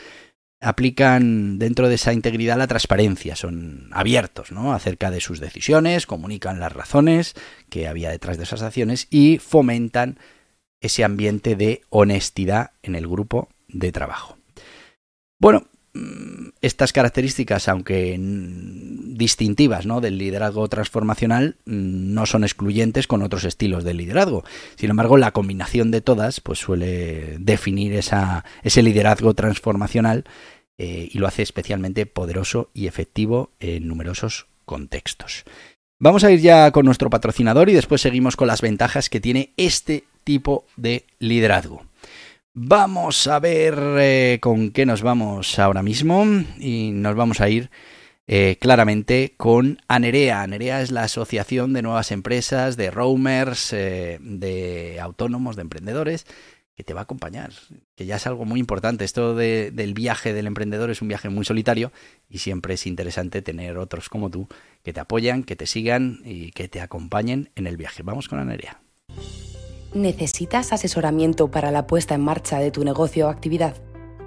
aplican 0.62 1.58
dentro 1.58 1.88
de 1.88 1.96
esa 1.96 2.14
integridad 2.14 2.58
la 2.58 2.68
transparencia, 2.68 3.36
son 3.36 3.90
abiertos 3.92 4.52
¿no? 4.52 4.74
acerca 4.74 5.10
de 5.10 5.22
sus 5.22 5.40
decisiones, 5.40 6.06
comunican 6.06 6.60
las 6.60 6.74
razones 6.74 7.34
que 7.70 7.88
había 7.88 8.10
detrás 8.10 8.38
de 8.38 8.44
esas 8.44 8.62
acciones 8.62 9.08
y 9.10 9.38
fomentan 9.38 10.20
ese 10.82 11.04
ambiente 11.04 11.56
de 11.56 11.82
honestidad 11.90 12.72
en 12.84 12.96
el 12.96 13.08
grupo 13.08 13.50
de 13.68 13.92
trabajo. 13.92 14.38
Bueno, 15.40 15.68
estas 16.62 16.94
características, 16.94 17.68
aunque 17.68 18.16
distintivas 18.20 19.86
¿no? 19.86 20.02
del 20.02 20.18
liderazgo 20.18 20.68
transformacional 20.68 21.58
mm, 21.66 22.14
no 22.14 22.26
son 22.26 22.44
excluyentes 22.44 23.08
con 23.08 23.22
otros 23.22 23.44
estilos 23.44 23.84
de 23.84 23.94
liderazgo. 23.94 24.44
Sin 24.76 24.90
embargo, 24.90 25.18
la 25.18 25.32
combinación 25.32 25.92
de 25.92 26.02
todas 26.02 26.42
pues, 26.42 26.60
suele 26.60 27.38
definir 27.40 27.94
esa, 27.94 28.46
ese 28.64 28.84
liderazgo 28.84 29.34
transformacional 29.34 30.26
eh, 30.78 31.10
y 31.12 31.18
lo 31.18 31.28
hace 31.28 31.42
especialmente 31.42 32.06
poderoso 32.06 32.70
y 32.74 32.88
efectivo 32.88 33.52
en 33.60 33.88
numerosos 33.88 34.48
contextos. 34.66 35.44
Vamos 36.00 36.24
a 36.24 36.32
ir 36.32 36.40
ya 36.40 36.72
con 36.72 36.86
nuestro 36.86 37.10
patrocinador 37.10 37.70
y 37.70 37.74
después 37.74 38.02
seguimos 38.02 38.38
con 38.38 38.48
las 38.48 38.62
ventajas 38.62 39.10
que 39.10 39.20
tiene 39.20 39.52
este 39.58 40.06
tipo 40.24 40.66
de 40.78 41.06
liderazgo. 41.20 41.89
Vamos 42.62 43.26
a 43.28 43.40
ver 43.40 43.74
eh, 44.00 44.40
con 44.42 44.72
qué 44.72 44.86
nos 44.86 45.02
vamos 45.02 45.58
ahora 45.60 45.82
mismo 45.82 46.26
y 46.60 46.92
nos 46.92 47.16
vamos 47.16 47.40
a 47.40 47.48
ir 47.48 47.70
eh, 48.28 48.58
claramente 48.60 49.34
con 49.38 49.78
Anerea. 49.88 50.42
Anerea 50.42 50.82
es 50.82 50.92
la 50.92 51.04
asociación 51.04 51.72
de 51.72 51.82
nuevas 51.82 52.12
empresas, 52.12 52.76
de 52.76 52.92
roamers, 52.92 53.72
eh, 53.72 54.18
de 54.20 55.00
autónomos, 55.00 55.56
de 55.56 55.62
emprendedores, 55.62 56.26
que 56.76 56.84
te 56.84 56.94
va 56.94 57.00
a 57.00 57.04
acompañar, 57.04 57.54
que 57.96 58.06
ya 58.06 58.18
es 58.18 58.28
algo 58.28 58.44
muy 58.44 58.60
importante. 58.60 59.06
Esto 59.06 59.36
del 59.36 59.94
viaje 59.94 60.34
del 60.34 60.46
emprendedor 60.46 60.90
es 60.90 61.02
un 61.02 61.08
viaje 61.08 61.30
muy 61.30 61.46
solitario 61.46 61.94
y 62.28 62.40
siempre 62.40 62.74
es 62.74 62.86
interesante 62.88 63.42
tener 63.42 63.78
otros 63.78 64.10
como 64.10 64.30
tú 64.30 64.50
que 64.84 64.92
te 64.92 65.00
apoyan, 65.00 65.44
que 65.44 65.56
te 65.56 65.66
sigan 65.66 66.20
y 66.26 66.52
que 66.52 66.68
te 66.68 66.82
acompañen 66.82 67.52
en 67.56 67.68
el 67.68 67.78
viaje. 67.78 68.04
Vamos 68.04 68.28
con 68.28 68.38
Anerea. 68.38 68.82
¿Necesitas 69.94 70.74
asesoramiento 70.74 71.50
para 71.50 71.72
la 71.72 71.88
puesta 71.88 72.16
en 72.16 72.22
marcha 72.22 72.60
de 72.60 72.72
tu 72.72 72.84
negocio 72.84 73.28
o 73.28 73.30
actividad? 73.30 73.76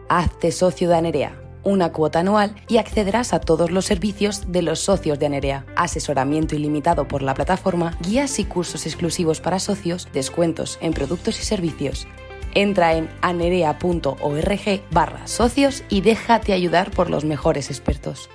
Hazte 0.08 0.52
socio 0.52 0.88
de 0.88 0.96
Anerea 0.96 1.42
una 1.64 1.92
cuota 1.92 2.20
anual 2.20 2.54
y 2.68 2.78
accederás 2.78 3.32
a 3.32 3.40
todos 3.40 3.70
los 3.70 3.84
servicios 3.84 4.50
de 4.50 4.62
los 4.62 4.80
socios 4.80 5.18
de 5.18 5.26
Anerea. 5.26 5.64
Asesoramiento 5.76 6.56
ilimitado 6.56 7.06
por 7.08 7.22
la 7.22 7.34
plataforma, 7.34 7.96
guías 8.00 8.38
y 8.38 8.44
cursos 8.44 8.86
exclusivos 8.86 9.40
para 9.40 9.58
socios, 9.58 10.08
descuentos 10.12 10.78
en 10.80 10.92
productos 10.92 11.40
y 11.40 11.44
servicios. 11.44 12.06
Entra 12.54 12.94
en 12.94 13.08
anerea.org 13.22 14.82
barra 14.90 15.26
socios 15.26 15.84
y 15.88 16.02
déjate 16.02 16.52
ayudar 16.52 16.90
por 16.90 17.08
los 17.08 17.24
mejores 17.24 17.70
expertos. 17.70 18.28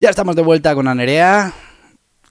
Ya 0.00 0.10
estamos 0.10 0.36
de 0.36 0.42
vuelta 0.42 0.74
con 0.74 0.88
Anerea 0.88 1.54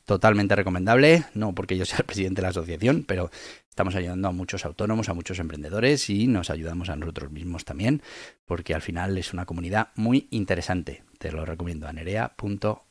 totalmente 0.06 0.56
recomendable, 0.56 1.26
no 1.34 1.54
porque 1.54 1.78
yo 1.78 1.86
sea 1.86 2.00
el 2.00 2.06
presidente 2.06 2.42
de 2.42 2.44
la 2.44 2.50
asociación, 2.50 3.04
pero 3.08 3.32
estamos 3.70 3.96
ayudando 3.96 4.28
a 4.28 4.32
muchos 4.32 4.66
autónomos, 4.66 5.10
a 5.10 5.14
muchos 5.14 5.40
emprendedores 5.40 6.10
y 6.10 6.28
nos 6.28 6.50
ayudamos 6.50 6.90
a 6.90 6.96
nosotros 6.96 7.32
mismos 7.32 7.66
también, 7.66 8.02
porque 8.46 8.74
al 8.74 8.82
final 8.82 9.18
es 9.18 9.34
una 9.34 9.46
comunidad 9.46 9.90
muy 9.96 10.28
interesante. 10.30 11.04
Te 11.18 11.32
lo 11.32 11.46
recomiendo, 11.46 11.88
anerea.org. 11.88 12.86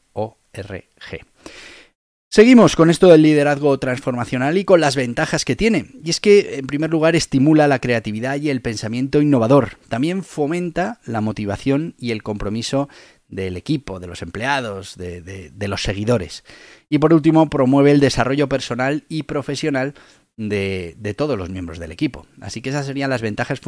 Seguimos 2.34 2.74
con 2.74 2.90
esto 2.90 3.06
del 3.06 3.22
liderazgo 3.22 3.78
transformacional 3.78 4.58
y 4.58 4.64
con 4.64 4.80
las 4.80 4.96
ventajas 4.96 5.44
que 5.44 5.54
tiene. 5.54 5.86
Y 6.02 6.10
es 6.10 6.18
que, 6.18 6.56
en 6.56 6.66
primer 6.66 6.90
lugar, 6.90 7.14
estimula 7.14 7.68
la 7.68 7.78
creatividad 7.78 8.40
y 8.40 8.50
el 8.50 8.60
pensamiento 8.60 9.22
innovador. 9.22 9.78
También 9.88 10.24
fomenta 10.24 10.98
la 11.06 11.20
motivación 11.20 11.94
y 11.96 12.10
el 12.10 12.24
compromiso 12.24 12.88
del 13.34 13.56
equipo, 13.56 13.98
de 13.98 14.06
los 14.06 14.22
empleados, 14.22 14.96
de, 14.96 15.68
los 15.68 15.82
seguidores. 15.82 16.44
Y 16.88 16.98
por 16.98 17.12
último, 17.12 17.50
promueve 17.50 17.90
el 17.90 18.00
desarrollo 18.00 18.48
personal 18.48 19.04
y 19.08 19.24
profesional 19.24 19.94
de, 20.36 21.14
todos 21.16 21.36
los 21.36 21.50
miembros 21.50 21.78
del 21.78 21.90
equipo. 21.90 22.26
Así 22.40 22.62
que 22.62 22.70
esas 22.70 22.86
serían 22.86 23.10
las 23.10 23.22
ventajas 23.22 23.60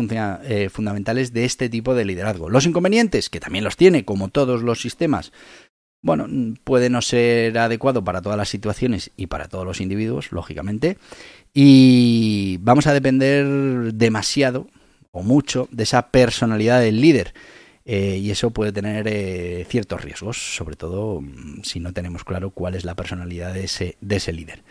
eh, 0.44 0.68
fundamentales 0.70 1.32
de 1.32 1.44
este 1.44 1.68
tipo 1.68 1.94
de 1.94 2.04
liderazgo. 2.04 2.49
Los 2.49 2.64
inconvenientes, 2.66 3.28
que 3.28 3.40
también 3.40 3.64
los 3.64 3.76
tiene, 3.76 4.04
como 4.04 4.28
todos 4.28 4.62
los 4.62 4.80
sistemas, 4.80 5.32
bueno, 6.00 6.28
puede 6.62 6.88
no 6.88 7.02
ser 7.02 7.58
adecuado 7.58 8.04
para 8.04 8.23
todas 8.23 8.38
las 8.38 8.49
situaciones 8.49 9.11
y 9.16 9.26
para 9.26 9.49
todos 9.49 9.66
los 9.66 9.80
individuos, 9.80 10.30
lógicamente. 10.30 10.99
Y 11.52 12.58
vamos 12.61 12.87
a 12.87 12.92
depender 12.92 13.92
demasiado 13.94 14.68
o 15.11 15.23
mucho 15.23 15.68
de 15.73 15.82
esa 15.82 16.11
personalidad 16.11 16.80
del 16.80 17.00
líder. 17.00 17.35
Eh, 17.88 18.19
y 18.21 18.33
eso 18.33 18.50
puede 18.50 18.73
tener 18.73 19.07
eh, 19.07 19.64
ciertos 19.69 20.02
riesgos, 20.02 20.57
sobre 20.57 20.75
todo 20.75 21.21
mm, 21.21 21.62
si 21.62 21.78
no 21.78 21.93
tenemos 21.93 22.25
claro 22.25 22.50
cuál 22.50 22.75
es 22.75 22.85
la 22.85 22.97
personalidad 22.97 23.55
de 23.55 23.64
ese, 23.64 23.97
de 24.00 24.16
ese 24.16 24.33
líder. 24.33 24.64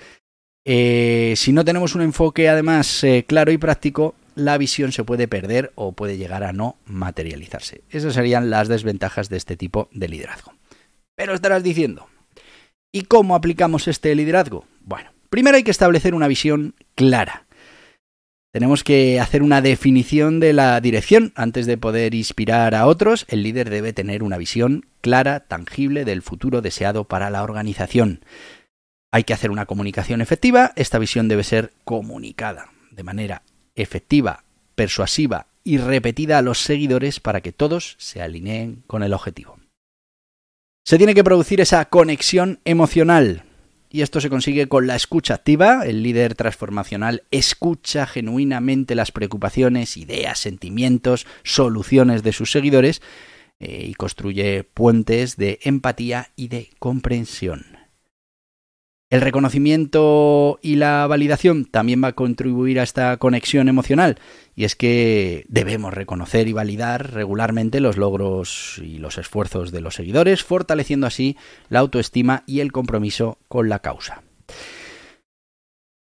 Eh, 0.65 1.33
si 1.37 1.53
no 1.53 1.63
tenemos 1.63 1.95
un 1.95 2.01
enfoque 2.01 2.49
además 2.49 3.05
claro 3.27 3.51
y 3.51 3.57
práctico, 3.57 4.15
la 4.35 4.57
visión 4.57 4.91
se 4.91 5.05
puede 5.05 5.29
perder 5.29 5.71
o 5.75 5.93
puede 5.93 6.17
llegar 6.17 6.43
a 6.43 6.51
no 6.51 6.75
materializarse. 6.85 7.83
Esas 7.89 8.15
serían 8.15 8.49
las 8.49 8.67
desventajas 8.67 9.29
de 9.29 9.37
este 9.37 9.55
tipo 9.55 9.87
de 9.93 10.09
liderazgo. 10.09 10.53
Pero 11.15 11.33
estarás 11.33 11.63
diciendo, 11.63 12.07
¿y 12.91 13.03
cómo 13.03 13.35
aplicamos 13.35 13.87
este 13.87 14.13
liderazgo? 14.13 14.65
Bueno, 14.81 15.11
primero 15.29 15.55
hay 15.55 15.63
que 15.63 15.71
establecer 15.71 16.15
una 16.15 16.27
visión 16.27 16.75
clara 16.95 17.44
tenemos 18.55 18.85
que 18.85 19.19
hacer 19.19 19.43
una 19.43 19.61
definición 19.61 20.39
de 20.39 20.53
la 20.53 20.79
dirección 20.79 21.33
antes 21.35 21.65
de 21.65 21.77
poder 21.77 22.15
inspirar 22.15 22.73
a 22.73 22.87
otros. 22.87 23.25
El 23.27 23.43
líder 23.43 23.69
debe 23.69 23.91
tener 23.91 24.23
una 24.23 24.37
visión 24.37 24.85
clara, 25.01 25.41
tangible 25.41 26.05
del 26.05 26.21
futuro 26.21 26.61
deseado 26.61 27.03
para 27.03 27.29
la 27.29 27.43
organización. 27.43 28.23
Hay 29.11 29.25
que 29.25 29.33
hacer 29.33 29.51
una 29.51 29.65
comunicación 29.65 30.21
efectiva. 30.21 30.71
Esta 30.77 30.99
visión 30.99 31.27
debe 31.27 31.43
ser 31.43 31.73
comunicada 31.83 32.69
de 32.91 33.03
manera 33.03 33.41
efectiva, 33.75 34.45
persuasiva 34.73 35.47
y 35.65 35.77
repetida 35.77 36.37
a 36.37 36.41
los 36.41 36.59
seguidores 36.59 37.19
para 37.19 37.41
que 37.41 37.51
todos 37.51 37.97
se 37.99 38.21
alineen 38.21 38.83
con 38.87 39.03
el 39.03 39.11
objetivo. 39.11 39.59
Se 40.85 40.97
tiene 40.97 41.13
que 41.13 41.25
producir 41.25 41.59
esa 41.59 41.83
conexión 41.83 42.61
emocional 42.63 43.43
y 43.95 44.01
esto 44.01 44.19
se 44.19 44.29
consigue 44.29 44.67
con 44.67 44.87
la 44.87 44.97
escucha 44.97 45.35
activa. 45.35 45.85
El 45.85 46.03
líder 46.03 46.35
transformacional 46.35 47.23
escucha 47.31 48.05
genuinamente 48.05 48.93
las 48.93 49.13
preocupaciones, 49.13 49.95
ideas, 49.95 50.37
sentimientos, 50.37 51.25
soluciones 51.43 52.21
de 52.21 52.33
sus 52.33 52.51
seguidores 52.51 53.01
eh, 53.61 53.85
y 53.87 53.93
construye 53.93 54.65
puentes 54.65 55.37
de 55.37 55.59
empatía 55.63 56.31
y 56.35 56.49
de 56.49 56.71
comprensión. 56.77 57.74
El 59.11 59.21
reconocimiento 59.21 60.57
y 60.63 60.77
la 60.77 61.05
validación 61.05 61.65
también 61.65 62.03
va 62.03 62.09
a 62.09 62.15
contribuir 62.15 62.79
a 62.79 62.83
esta 62.83 63.15
conexión 63.17 63.69
emocional 63.69 64.17
y 64.55 64.63
es 64.63 64.75
que 64.75 65.45
debemos 65.47 65.93
reconocer 65.93 66.47
y 66.47 66.53
validar 66.53 67.13
regularmente 67.13 67.81
los 67.81 67.97
logros 67.97 68.81
y 68.83 68.97
los 68.97 69.19
esfuerzos 69.19 69.71
de 69.71 69.81
los 69.81 69.93
seguidores, 69.93 70.43
fortaleciendo 70.43 71.05
así 71.05 71.37
la 71.69 71.79
autoestima 71.79 72.43
y 72.47 72.61
el 72.61 72.71
compromiso 72.71 73.37
con 73.47 73.69
la 73.69 73.79
causa. 73.79 74.23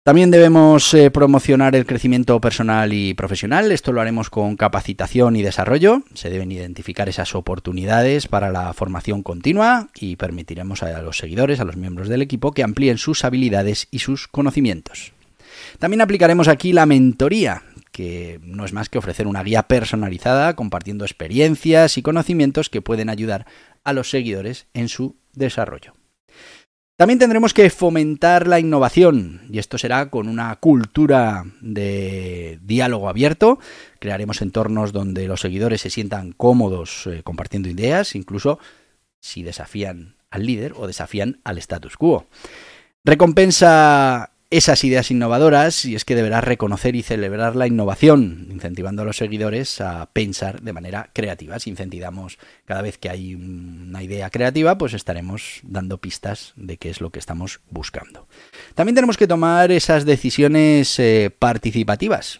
También 0.06 0.30
debemos 0.30 0.94
eh, 0.94 1.10
promocionar 1.10 1.76
el 1.76 1.88
crecimiento 1.88 2.40
personal 2.40 2.94
y 2.94 3.16
profesional. 3.16 3.72
Esto 3.72 3.92
lo 3.92 4.02
haremos 4.02 4.30
con 4.30 4.56
capacitación 4.56 5.36
y 5.36 5.42
desarrollo. 5.42 6.04
Se 6.14 6.30
deben 6.30 6.52
identificar 6.52 7.10
esas 7.10 7.34
oportunidades 7.34 8.28
para 8.28 8.52
la 8.52 8.72
formación 8.74 9.24
continua 9.24 9.90
y 9.96 10.16
permitiremos 10.16 10.84
a 10.84 11.02
los 11.02 11.18
seguidores, 11.18 11.60
a 11.60 11.64
los 11.64 11.76
miembros 11.76 12.08
del 12.08 12.22
equipo, 12.22 12.52
que 12.52 12.62
amplíen 12.62 13.00
sus 13.00 13.26
habilidades 13.26 13.88
y 13.90 13.98
sus 13.98 14.28
conocimientos. 14.28 15.12
También 15.80 16.02
aplicaremos 16.02 16.50
aquí 16.50 16.72
la 16.72 16.86
mentoría, 16.86 17.64
que 17.92 18.40
no 18.44 18.64
es 18.64 18.74
más 18.74 18.90
que 18.90 19.00
ofrecer 19.00 19.26
una 19.26 19.42
guía 19.42 19.64
personalizada 19.64 20.56
compartiendo 20.56 21.04
experiencias 21.04 21.98
y 21.98 22.04
conocimientos 22.04 22.70
que 22.70 22.84
pueden 22.84 23.10
ayudar 23.10 23.48
a 23.84 23.92
los 23.92 24.12
seguidores 24.12 24.68
en 24.76 24.88
su 24.88 25.16
desarrollo. 25.34 25.94
También 26.98 27.20
tendremos 27.20 27.54
que 27.54 27.70
fomentar 27.70 28.48
la 28.48 28.58
innovación 28.58 29.42
y 29.52 29.60
esto 29.60 29.78
será 29.78 30.10
con 30.10 30.30
una 30.30 30.56
cultura 30.56 31.44
de 31.60 32.58
diálogo 32.62 33.10
abierto. 33.10 33.60
Crearemos 34.00 34.42
entornos 34.42 34.94
donde 34.94 35.28
los 35.28 35.42
seguidores 35.42 35.82
se 35.82 35.90
sientan 35.90 36.32
cómodos 36.32 37.08
eh, 37.08 37.22
compartiendo 37.22 37.68
ideas, 37.68 38.16
incluso 38.16 38.60
si 39.20 39.44
desafían 39.44 40.16
al 40.30 40.46
líder 40.46 40.72
o 40.78 40.88
desafían 40.88 41.42
al 41.44 41.58
status 41.58 41.98
quo. 41.98 42.28
Recompensa 43.04 44.32
esas 44.58 44.84
ideas 44.84 45.12
innovadoras 45.12 45.86
y 45.86 45.96
es 45.96 46.06
que 46.06 46.16
deberás 46.16 46.44
reconocer 46.44 46.96
y 46.96 47.04
celebrar 47.04 47.56
la 47.56 47.68
innovación, 47.68 48.48
incentivando 48.50 49.02
a 49.02 49.06
los 49.06 49.18
seguidores 49.18 49.82
a 49.82 50.10
pensar 50.14 50.62
de 50.62 50.74
manera 50.74 51.10
creativa. 51.14 51.60
Si 51.60 51.70
incentivamos 51.70 52.38
cada 52.66 52.82
vez 52.82 52.98
que 52.98 53.10
hay 53.10 53.36
una 53.36 54.04
idea 54.04 54.30
creativa, 54.30 54.78
pues 54.78 54.94
estaremos 54.94 55.60
dando 55.64 55.98
pistas 56.00 56.54
de 56.56 56.78
qué 56.78 56.90
es 56.90 57.02
lo 57.02 57.10
que 57.10 57.20
estamos 57.20 57.60
buscando. 57.70 58.28
También 58.76 58.96
tenemos 58.96 59.18
que 59.18 59.28
tomar 59.28 59.72
esas 59.72 60.06
decisiones 60.06 61.00
eh, 61.00 61.32
participativas, 61.38 62.40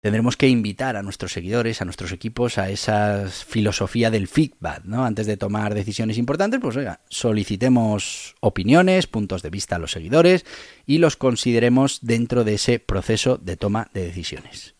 tendremos 0.00 0.36
que 0.36 0.48
invitar 0.48 0.96
a 0.96 1.02
nuestros 1.02 1.32
seguidores, 1.32 1.80
a 1.80 1.84
nuestros 1.84 2.12
equipos, 2.12 2.58
a 2.58 2.70
esa 2.70 3.26
filosofía 3.28 4.10
del 4.10 4.28
feedback, 4.28 4.84
¿no? 4.84 5.04
Antes 5.04 5.26
de 5.26 5.36
tomar 5.36 5.74
decisiones 5.74 6.18
importantes, 6.18 6.60
pues 6.60 6.76
oiga, 6.76 7.00
solicitemos 7.08 8.34
opiniones, 8.40 9.06
puntos 9.06 9.42
de 9.42 9.50
vista 9.50 9.76
a 9.76 9.78
los 9.78 9.92
seguidores 9.92 10.46
y 10.86 10.98
los 10.98 11.16
consideremos 11.16 11.98
dentro 12.02 12.44
de 12.44 12.54
ese 12.54 12.78
proceso 12.78 13.36
de 13.36 13.56
toma 13.56 13.90
de 13.92 14.04
decisiones. 14.04 14.74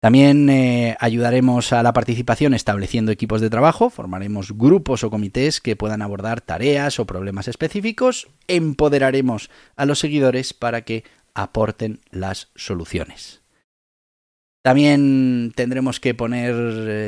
También 0.00 0.48
eh, 0.50 0.96
ayudaremos 1.00 1.72
a 1.72 1.82
la 1.82 1.92
participación 1.92 2.54
estableciendo 2.54 3.10
equipos 3.10 3.40
de 3.40 3.50
trabajo, 3.50 3.90
formaremos 3.90 4.52
grupos 4.56 5.02
o 5.02 5.10
comités 5.10 5.60
que 5.60 5.74
puedan 5.74 6.02
abordar 6.02 6.40
tareas 6.40 7.00
o 7.00 7.06
problemas 7.06 7.48
específicos, 7.48 8.28
empoderaremos 8.46 9.50
a 9.74 9.84
los 9.84 9.98
seguidores 9.98 10.54
para 10.54 10.82
que 10.82 11.04
aporten 11.34 12.00
las 12.10 12.50
soluciones. 12.54 13.40
También 14.66 15.52
tendremos 15.54 16.00
que 16.00 16.12
poner 16.12 16.52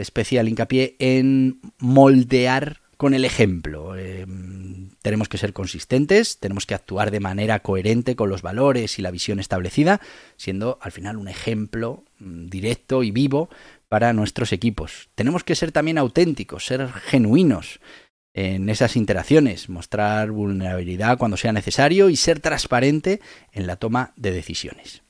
especial 0.00 0.46
hincapié 0.46 0.94
en 1.00 1.58
moldear 1.80 2.82
con 2.96 3.14
el 3.14 3.24
ejemplo. 3.24 3.96
Em, 3.96 4.90
tenemos 5.02 5.28
que 5.28 5.38
ser 5.38 5.52
consistentes, 5.52 6.38
tenemos 6.38 6.66
que 6.66 6.76
actuar 6.76 7.10
de 7.10 7.18
manera 7.18 7.58
coherente 7.58 8.14
con 8.14 8.28
los 8.30 8.42
valores 8.42 9.00
y 9.00 9.02
la 9.02 9.10
visión 9.10 9.40
establecida, 9.40 10.00
siendo 10.36 10.78
al 10.80 10.92
final 10.92 11.16
un 11.16 11.26
ejemplo 11.26 12.04
mm, 12.20 12.46
directo 12.46 13.02
y 13.02 13.10
vivo 13.10 13.50
para 13.88 14.12
nuestros 14.12 14.52
equipos. 14.52 15.08
Tenemos 15.16 15.42
que 15.42 15.56
ser 15.56 15.72
también 15.72 15.98
auténticos, 15.98 16.64
ser 16.64 16.88
genuinos 16.92 17.80
en 18.34 18.68
esas 18.68 18.94
interacciones, 18.94 19.68
mostrar 19.68 20.30
vulnerabilidad 20.30 21.18
cuando 21.18 21.36
sea 21.36 21.52
necesario 21.52 22.08
y 22.08 22.14
ser 22.14 22.38
transparente 22.38 23.20
en 23.50 23.66
la 23.66 23.74
toma 23.74 24.12
de 24.14 24.30
decisiones. 24.30 25.02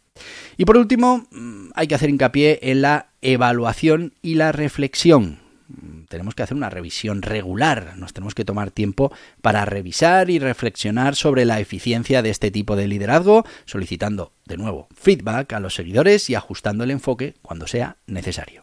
Y 0.56 0.64
por 0.64 0.76
último, 0.76 1.26
mm, 1.30 1.70
hay 1.74 1.86
que 1.86 1.94
hacer 1.94 2.10
hincapié 2.10 2.58
en 2.62 2.82
la 2.82 3.08
evaluación 3.20 4.14
y 4.22 4.34
la 4.34 4.52
reflexión. 4.52 5.38
Mm, 5.68 6.04
tenemos 6.08 6.34
que 6.34 6.42
hacer 6.42 6.56
una 6.56 6.70
revisión 6.70 7.20
regular, 7.20 7.94
nos 7.96 8.14
tenemos 8.14 8.34
que 8.34 8.44
tomar 8.44 8.70
tiempo 8.70 9.12
para 9.42 9.64
revisar 9.64 10.30
y 10.30 10.38
reflexionar 10.38 11.14
sobre 11.14 11.44
la 11.44 11.60
eficiencia 11.60 12.22
de 12.22 12.30
este 12.30 12.50
tipo 12.50 12.74
de 12.74 12.88
liderazgo, 12.88 13.44
solicitando 13.66 14.32
de 14.46 14.56
nuevo 14.56 14.88
feedback 14.94 15.52
a 15.52 15.60
los 15.60 15.74
seguidores 15.74 16.30
y 16.30 16.34
ajustando 16.34 16.84
el 16.84 16.90
enfoque 16.90 17.34
cuando 17.42 17.66
sea 17.66 17.98
necesario. 18.06 18.62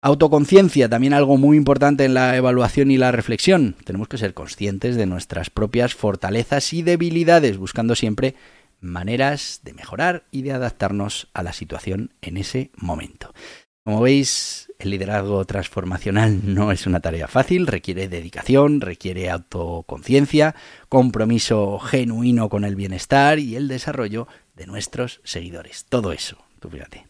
Autoconciencia, 0.00 0.88
también 0.88 1.12
algo 1.12 1.38
muy 1.38 1.56
importante 1.56 2.04
en 2.04 2.14
la 2.14 2.36
evaluación 2.36 2.92
y 2.92 2.98
la 2.98 3.10
reflexión. 3.10 3.74
Tenemos 3.82 4.06
que 4.06 4.16
ser 4.16 4.32
conscientes 4.32 4.94
de 4.94 5.06
nuestras 5.06 5.50
propias 5.50 5.94
fortalezas 5.96 6.72
y 6.72 6.82
debilidades, 6.82 7.58
buscando 7.58 7.96
siempre 7.96 8.36
maneras 8.80 9.60
de 9.62 9.74
mejorar 9.74 10.24
y 10.30 10.42
de 10.42 10.52
adaptarnos 10.52 11.28
a 11.34 11.42
la 11.42 11.52
situación 11.52 12.12
en 12.22 12.36
ese 12.36 12.70
momento. 12.76 13.32
Como 13.84 14.02
veis, 14.02 14.70
el 14.78 14.90
liderazgo 14.90 15.44
transformacional 15.44 16.40
no 16.54 16.72
es 16.72 16.86
una 16.86 17.00
tarea 17.00 17.26
fácil, 17.26 17.66
requiere 17.66 18.08
dedicación, 18.08 18.80
requiere 18.80 19.30
autoconciencia, 19.30 20.54
compromiso 20.88 21.78
genuino 21.78 22.48
con 22.48 22.64
el 22.64 22.76
bienestar 22.76 23.38
y 23.38 23.56
el 23.56 23.66
desarrollo 23.66 24.28
de 24.54 24.66
nuestros 24.66 25.20
seguidores. 25.24 25.86
Todo 25.88 26.12
eso, 26.12 26.36
tú 26.60 26.68
fíjate. 26.68 27.06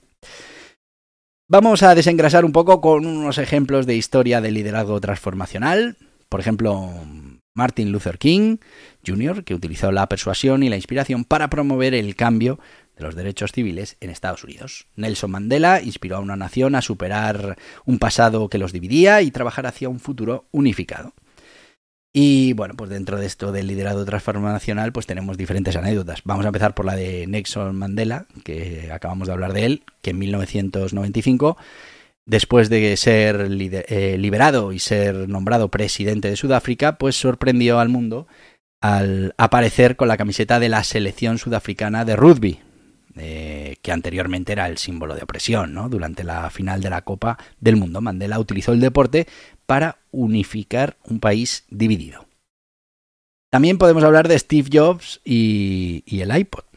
Vamos 1.50 1.82
a 1.82 1.94
desengrasar 1.94 2.44
un 2.44 2.52
poco 2.52 2.80
con 2.80 3.06
unos 3.06 3.38
ejemplos 3.38 3.86
de 3.86 3.96
historia 3.96 4.40
del 4.40 4.54
liderazgo 4.54 5.00
transformacional. 5.00 5.96
Por 6.28 6.40
ejemplo, 6.40 6.92
Martin 7.58 7.90
Luther 7.90 8.18
King 8.18 8.58
Jr., 9.04 9.42
que 9.44 9.54
utilizó 9.54 9.90
la 9.90 10.08
persuasión 10.08 10.62
y 10.62 10.68
la 10.68 10.76
inspiración 10.76 11.24
para 11.24 11.50
promover 11.50 11.92
el 11.92 12.14
cambio 12.14 12.60
de 12.96 13.04
los 13.04 13.16
derechos 13.16 13.50
civiles 13.52 13.96
en 14.00 14.10
Estados 14.10 14.44
Unidos. 14.44 14.86
Nelson 14.94 15.32
Mandela 15.32 15.82
inspiró 15.82 16.16
a 16.16 16.20
una 16.20 16.36
nación 16.36 16.76
a 16.76 16.82
superar 16.82 17.58
un 17.84 17.98
pasado 17.98 18.48
que 18.48 18.58
los 18.58 18.72
dividía 18.72 19.22
y 19.22 19.32
trabajar 19.32 19.66
hacia 19.66 19.88
un 19.88 19.98
futuro 19.98 20.46
unificado. 20.52 21.12
Y 22.12 22.52
bueno, 22.54 22.74
pues 22.74 22.90
dentro 22.90 23.18
de 23.18 23.26
esto 23.26 23.52
del 23.52 23.66
liderazgo 23.66 24.04
transformacional, 24.04 24.92
pues 24.92 25.06
tenemos 25.06 25.36
diferentes 25.36 25.76
anécdotas. 25.76 26.22
Vamos 26.24 26.44
a 26.44 26.48
empezar 26.48 26.74
por 26.74 26.86
la 26.86 26.96
de 26.96 27.26
Nelson 27.26 27.76
Mandela, 27.76 28.26
que 28.44 28.90
acabamos 28.92 29.26
de 29.26 29.34
hablar 29.34 29.52
de 29.52 29.66
él, 29.66 29.82
que 30.00 30.10
en 30.10 30.18
1995 30.18 31.58
después 32.28 32.68
de 32.68 32.94
ser 32.98 33.48
eh, 33.50 34.18
liberado 34.18 34.72
y 34.72 34.78
ser 34.78 35.28
nombrado 35.28 35.70
presidente 35.70 36.28
de 36.28 36.36
Sudáfrica, 36.36 36.98
pues 36.98 37.16
sorprendió 37.16 37.80
al 37.80 37.88
mundo 37.88 38.28
al 38.80 39.34
aparecer 39.38 39.96
con 39.96 40.06
la 40.06 40.18
camiseta 40.18 40.60
de 40.60 40.68
la 40.68 40.84
selección 40.84 41.38
sudafricana 41.38 42.04
de 42.04 42.14
rugby, 42.14 42.60
eh, 43.16 43.76
que 43.82 43.90
anteriormente 43.90 44.52
era 44.52 44.68
el 44.68 44.78
símbolo 44.78 45.16
de 45.16 45.22
opresión, 45.22 45.72
¿no? 45.72 45.88
Durante 45.88 46.22
la 46.22 46.48
final 46.50 46.80
de 46.80 46.90
la 46.90 47.02
Copa 47.02 47.38
del 47.60 47.76
Mundo, 47.76 48.00
Mandela 48.00 48.38
utilizó 48.38 48.72
el 48.72 48.80
deporte 48.80 49.26
para 49.66 49.98
unificar 50.12 50.98
un 51.04 51.18
país 51.18 51.64
dividido. 51.70 52.26
También 53.50 53.78
podemos 53.78 54.04
hablar 54.04 54.28
de 54.28 54.38
Steve 54.38 54.68
Jobs 54.70 55.22
y 55.24 56.20
el 56.20 56.36
iPod. 56.36 56.67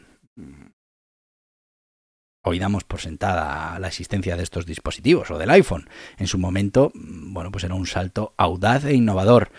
Hoy 2.44 2.58
damos 2.58 2.82
por 2.82 3.00
sentada 3.00 3.78
la 3.78 3.86
existencia 3.86 4.36
de 4.36 4.42
estos 4.42 4.66
dispositivos 4.66 5.30
o 5.30 5.38
del 5.38 5.50
iPhone. 5.50 5.88
En 6.18 6.26
su 6.26 6.38
momento, 6.38 6.90
mm, 6.92 7.32
bueno, 7.32 7.52
pues 7.52 7.62
era 7.62 7.76
un 7.76 7.86
salto 7.86 8.34
audaz 8.36 8.84
e 8.84 8.94
innovador. 8.94 9.52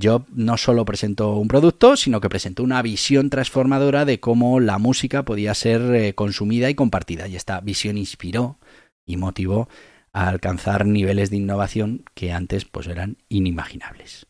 Job 0.00 0.24
no 0.32 0.56
solo 0.56 0.86
presentó 0.86 1.34
un 1.34 1.48
producto, 1.48 1.98
sino 1.98 2.22
que 2.22 2.30
presentó 2.30 2.62
una 2.62 2.80
visión 2.80 3.28
transformadora 3.28 4.06
de 4.06 4.20
cómo 4.20 4.58
la 4.58 4.78
música 4.78 5.22
podía 5.22 5.52
ser 5.52 5.82
eh, 5.94 6.14
consumida 6.14 6.70
y 6.70 6.74
compartida. 6.74 7.28
Y 7.28 7.36
esta 7.36 7.60
visión 7.60 7.98
inspiró 7.98 8.56
y 9.04 9.18
motivó 9.18 9.68
a 10.14 10.28
alcanzar 10.28 10.86
niveles 10.86 11.28
de 11.28 11.36
innovación 11.36 12.04
que 12.14 12.32
antes 12.32 12.64
pues 12.64 12.86
eran 12.86 13.18
inimaginables. 13.28 14.26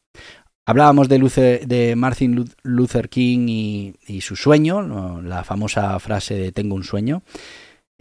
Hablábamos 0.66 1.08
de, 1.08 1.64
de 1.64 1.94
Martin 1.94 2.44
Luther 2.64 3.08
King 3.08 3.46
y, 3.48 3.94
y 4.04 4.20
su 4.22 4.34
sueño, 4.34 5.22
la 5.22 5.44
famosa 5.44 5.96
frase 6.00 6.34
de 6.34 6.50
tengo 6.50 6.74
un 6.74 6.84
sueño. 6.84 7.22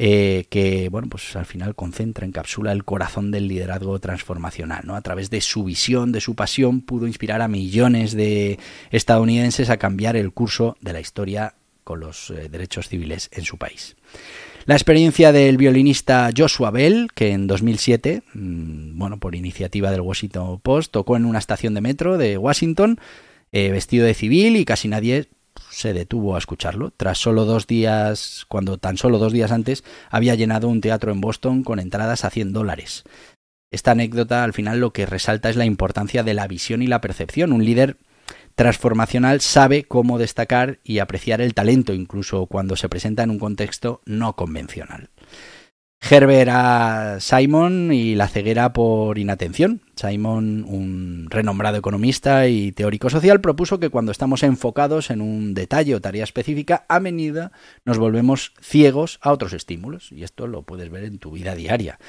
Eh, 0.02 0.46
que 0.50 0.88
bueno, 0.88 1.10
pues 1.10 1.36
al 1.36 1.46
final 1.46 1.76
concentra, 1.76 2.26
encapsula 2.26 2.72
el 2.72 2.86
corazón 2.86 3.32
del 3.32 3.50
liderazgo 3.50 4.00
transformacional. 4.00 4.84
¿no? 4.86 4.96
A 4.96 5.02
través 5.02 5.30
de 5.30 5.42
su 5.42 5.66
visión, 5.66 6.14
de 6.14 6.22
su 6.22 6.36
pasión, 6.36 6.80
pudo 6.80 7.06
inspirar 7.06 7.42
a 7.42 7.50
millones 7.50 8.14
de 8.14 8.60
estadounidenses 8.92 9.70
a 9.70 9.76
cambiar 9.76 10.16
el 10.16 10.32
curso 10.32 10.78
de 10.80 10.94
la 10.94 11.02
historia 11.02 11.56
con 11.84 12.00
los 12.00 12.30
eh, 12.30 12.48
derechos 12.50 12.88
civiles 12.88 13.30
en 13.34 13.44
su 13.44 13.58
país. 13.58 13.98
La 14.66 14.76
experiencia 14.76 15.34
del 15.34 15.58
violinista 15.58 16.30
Joshua 16.36 16.72
Bell, 16.72 17.10
que 17.14 17.32
en 17.32 17.48
2007, 17.48 18.24
mm, 18.34 18.98
bueno, 18.98 19.20
por 19.20 19.36
iniciativa 19.36 19.92
del 19.92 20.02
Washington 20.02 20.62
Post, 20.62 20.94
tocó 20.94 21.18
en 21.18 21.26
una 21.26 21.40
estación 21.40 21.74
de 21.74 21.82
metro 21.82 22.18
de 22.18 22.38
Washington, 22.38 23.00
eh, 23.52 23.72
vestido 23.72 24.06
de 24.06 24.14
civil 24.14 24.56
y 24.56 24.64
casi 24.64 24.88
nadie 24.88 25.28
se 25.70 25.94
detuvo 25.94 26.36
a 26.36 26.40
escucharlo. 26.40 26.92
Tras 26.92 27.18
solo 27.18 27.46
dos 27.46 27.68
días, 27.68 28.46
cuando 28.48 28.78
tan 28.78 28.98
solo 28.98 29.20
dos 29.20 29.34
días 29.34 29.52
antes 29.52 29.84
había 30.10 30.36
llenado 30.36 30.68
un 30.68 30.82
teatro 30.82 31.12
en 31.12 31.22
Boston 31.22 31.64
con 31.64 31.80
entradas 31.80 32.26
a 32.26 32.30
100 32.30 32.54
dólares. 32.54 33.04
Esta 33.72 33.92
anécdota 33.92 34.44
al 34.44 34.54
final 34.54 34.80
lo 34.80 34.94
que 34.94 35.06
resalta 35.06 35.50
es 35.50 35.56
la 35.56 35.66
importancia 35.66 36.24
de 36.24 36.34
la 36.34 36.48
visión 36.48 36.82
y 36.82 36.88
la 36.88 37.02
percepción. 37.02 37.54
Un 37.54 37.66
líder 37.66 37.98
transformacional 38.56 39.42
sabe 39.42 39.84
cómo 39.84 40.18
destacar 40.18 40.80
y 40.84 41.00
apreciar 41.00 41.40
el 41.40 41.54
talento, 41.54 41.94
incluso 41.94 42.48
cuando 42.48 42.76
se 42.76 42.90
presenta 42.90 43.24
en 43.24 43.30
un 43.30 43.40
contexto 43.40 44.02
no 44.06 44.36
convencional. 44.36 45.10
Herbert 46.02 46.50
a 46.52 47.18
Simon 47.20 47.92
y 47.92 48.16
la 48.16 48.28
ceguera 48.28 48.74
por 48.74 49.20
inatención. 49.20 49.82
Simon, 49.96 50.66
un 50.68 51.28
renombrado 51.30 51.78
economista 51.78 52.48
y 52.48 52.72
teórico 52.72 53.10
social, 53.10 53.42
propuso 53.42 53.80
que 53.80 53.90
cuando 53.90 54.12
estamos 54.12 54.44
enfocados 54.44 55.12
en 55.12 55.22
un 55.22 55.54
detalle 55.54 55.94
o 55.94 56.02
tarea 56.02 56.24
específica, 56.24 56.86
a 56.90 57.00
menudo 57.00 57.52
nos 57.86 57.98
volvemos 58.00 58.54
ciegos 58.62 59.20
a 59.22 59.32
otros 59.32 59.54
estímulos. 59.54 60.12
Y 60.12 60.24
esto 60.24 60.48
lo 60.48 60.64
puedes 60.64 60.90
ver 60.90 61.04
en 61.04 61.20
tu 61.20 61.32
vida 61.32 61.54
diaria. 61.54 62.00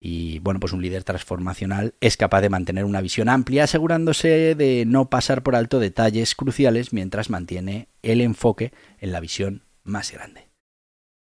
Y 0.00 0.38
bueno, 0.40 0.60
pues 0.60 0.72
un 0.72 0.82
líder 0.82 1.04
transformacional 1.04 1.94
es 2.00 2.16
capaz 2.16 2.40
de 2.40 2.50
mantener 2.50 2.84
una 2.84 3.00
visión 3.00 3.28
amplia, 3.28 3.64
asegurándose 3.64 4.54
de 4.54 4.84
no 4.86 5.10
pasar 5.10 5.42
por 5.42 5.54
alto 5.54 5.80
detalles 5.80 6.34
cruciales 6.34 6.92
mientras 6.92 7.30
mantiene 7.30 7.88
el 8.02 8.20
enfoque 8.20 8.72
en 9.00 9.12
la 9.12 9.20
visión 9.20 9.62
más 9.84 10.12
grande. 10.12 10.47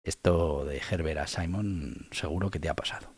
Esto 0.07 0.63
de 0.63 0.81
Herbert 0.89 1.19
a 1.19 1.27
Simon 1.27 2.07
seguro 2.11 2.49
que 2.49 2.59
te 2.59 2.69
ha 2.69 2.75
pasado. 2.75 3.13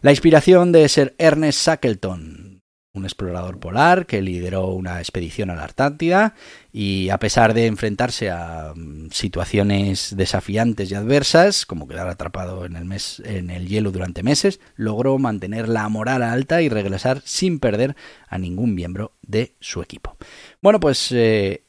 La 0.00 0.10
inspiración 0.10 0.72
de 0.72 0.88
ser 0.88 1.14
Ernest 1.16 1.64
Shackleton, 1.64 2.60
un 2.92 3.04
explorador 3.04 3.60
polar 3.60 4.06
que 4.06 4.20
lideró 4.20 4.66
una 4.68 4.98
expedición 4.98 5.50
a 5.50 5.54
la 5.54 5.62
Artántida 5.62 6.34
y 6.72 7.08
a 7.10 7.18
pesar 7.18 7.54
de 7.54 7.66
enfrentarse 7.66 8.30
a 8.30 8.72
mm, 8.74 9.10
situaciones 9.12 10.16
desafiantes 10.16 10.90
y 10.90 10.96
adversas, 10.96 11.66
como 11.66 11.86
quedar 11.86 12.08
atrapado 12.08 12.64
en 12.64 12.74
el, 12.74 12.84
mes, 12.84 13.22
en 13.24 13.50
el 13.50 13.68
hielo 13.68 13.92
durante 13.92 14.24
meses, 14.24 14.58
logró 14.74 15.16
mantener 15.18 15.68
la 15.68 15.88
moral 15.88 16.24
alta 16.24 16.62
y 16.62 16.68
regresar 16.68 17.22
sin 17.24 17.60
perder 17.60 17.94
a 18.26 18.38
ningún 18.38 18.74
miembro 18.74 19.12
de 19.22 19.54
su 19.60 19.82
equipo. 19.82 20.16
Bueno, 20.60 20.80
pues 20.80 21.12
eh, 21.12 21.62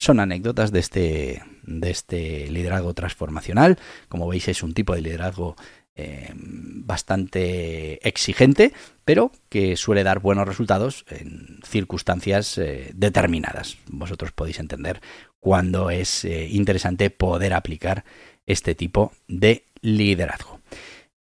son 0.00 0.18
anécdotas 0.18 0.72
de 0.72 0.80
este, 0.80 1.42
de 1.66 1.90
este 1.90 2.48
liderazgo 2.50 2.94
transformacional. 2.94 3.78
Como 4.08 4.28
veis, 4.28 4.48
es 4.48 4.62
un 4.62 4.74
tipo 4.74 4.94
de 4.94 5.02
liderazgo 5.02 5.56
eh, 5.96 6.32
bastante 6.34 8.06
exigente, 8.06 8.72
pero 9.04 9.30
que 9.48 9.76
suele 9.76 10.02
dar 10.02 10.18
buenos 10.18 10.48
resultados 10.48 11.04
en 11.08 11.60
circunstancias 11.64 12.58
eh, 12.58 12.90
determinadas. 12.96 13.76
Vosotros 13.86 14.32
podéis 14.32 14.58
entender 14.58 15.00
cuándo 15.38 15.90
es 15.90 16.24
eh, 16.24 16.48
interesante 16.48 17.10
poder 17.10 17.54
aplicar 17.54 18.04
este 18.44 18.74
tipo 18.74 19.12
de 19.28 19.66
liderazgo. 19.82 20.58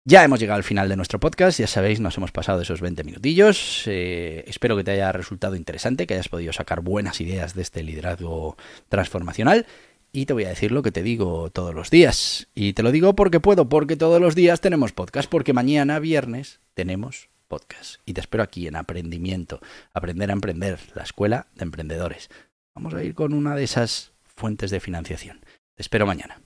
Ya 0.06 0.24
hemos 0.24 0.40
llegado 0.40 0.56
al 0.56 0.64
final 0.64 0.88
de 0.88 0.96
nuestro 0.96 1.20
podcast, 1.20 1.60
ya 1.60 1.68
sabéis, 1.68 2.00
nos 2.00 2.16
hemos 2.16 2.32
pasado 2.32 2.62
esos 2.62 2.80
20 2.80 3.04
minutillos. 3.04 3.84
espero 3.86 4.78
que 4.78 4.86
te 4.86 4.92
haya 4.92 5.12
resultado 5.12 5.58
interesante, 5.58 6.08
que 6.08 6.14
hayas 6.14 6.30
podido 6.30 6.54
sacar 6.54 6.80
buenas 6.80 7.20
ideas 7.20 7.56
de 7.56 7.62
este 7.62 7.84
liderazgo 7.84 8.56
transformacional 8.88 9.68
y 10.12 10.26
te 10.26 10.34
voy 10.34 10.46
a 10.46 10.50
decir 10.50 10.72
lo 10.72 10.84
que 10.84 10.92
te 10.92 11.04
digo 11.04 11.50
todos 11.52 11.74
los 11.74 11.90
días. 11.90 12.48
Y 12.54 12.74
te 12.74 12.84
lo 12.84 12.92
digo 12.92 13.16
porque 13.16 13.40
puedo, 13.40 13.70
porque 13.70 13.96
todos 13.96 14.20
los 14.20 14.36
días 14.36 14.62
tenemos 14.62 14.92
podcast, 14.92 15.30
porque 15.30 15.54
mañana, 15.54 16.00
viernes, 16.00 16.60
tenemos 16.74 17.30
podcast. 17.48 17.96
Y 18.06 18.14
te 18.14 18.22
espero 18.22 18.44
aquí 18.44 18.68
en 18.68 18.76
Aprendimiento, 18.76 19.60
Aprender 19.94 20.30
a 20.30 20.34
Emprender, 20.34 20.80
la 20.96 21.04
Escuela 21.04 21.48
de 21.56 21.64
Emprendedores. 21.64 22.30
Vamos 22.76 22.94
a 22.94 23.04
ir 23.04 23.16
con 23.16 23.34
una 23.34 23.56
de 23.56 23.64
esas 23.64 24.12
fuentes 24.24 24.72
de 24.72 24.80
financiación. 24.80 25.40
Te 25.76 25.82
espero 25.82 26.06
mañana. 26.06 26.42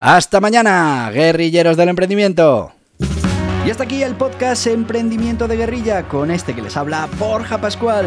Hasta 0.00 0.40
mañana, 0.40 1.10
guerrilleros 1.10 1.76
del 1.76 1.88
emprendimiento. 1.88 2.72
Y 3.66 3.70
hasta 3.70 3.84
aquí 3.84 4.02
el 4.02 4.14
podcast 4.14 4.66
Emprendimiento 4.66 5.48
de 5.48 5.56
Guerrilla 5.56 6.08
con 6.08 6.30
este 6.30 6.54
que 6.54 6.62
les 6.62 6.76
habla 6.76 7.08
Borja 7.18 7.60
Pascual. 7.60 8.06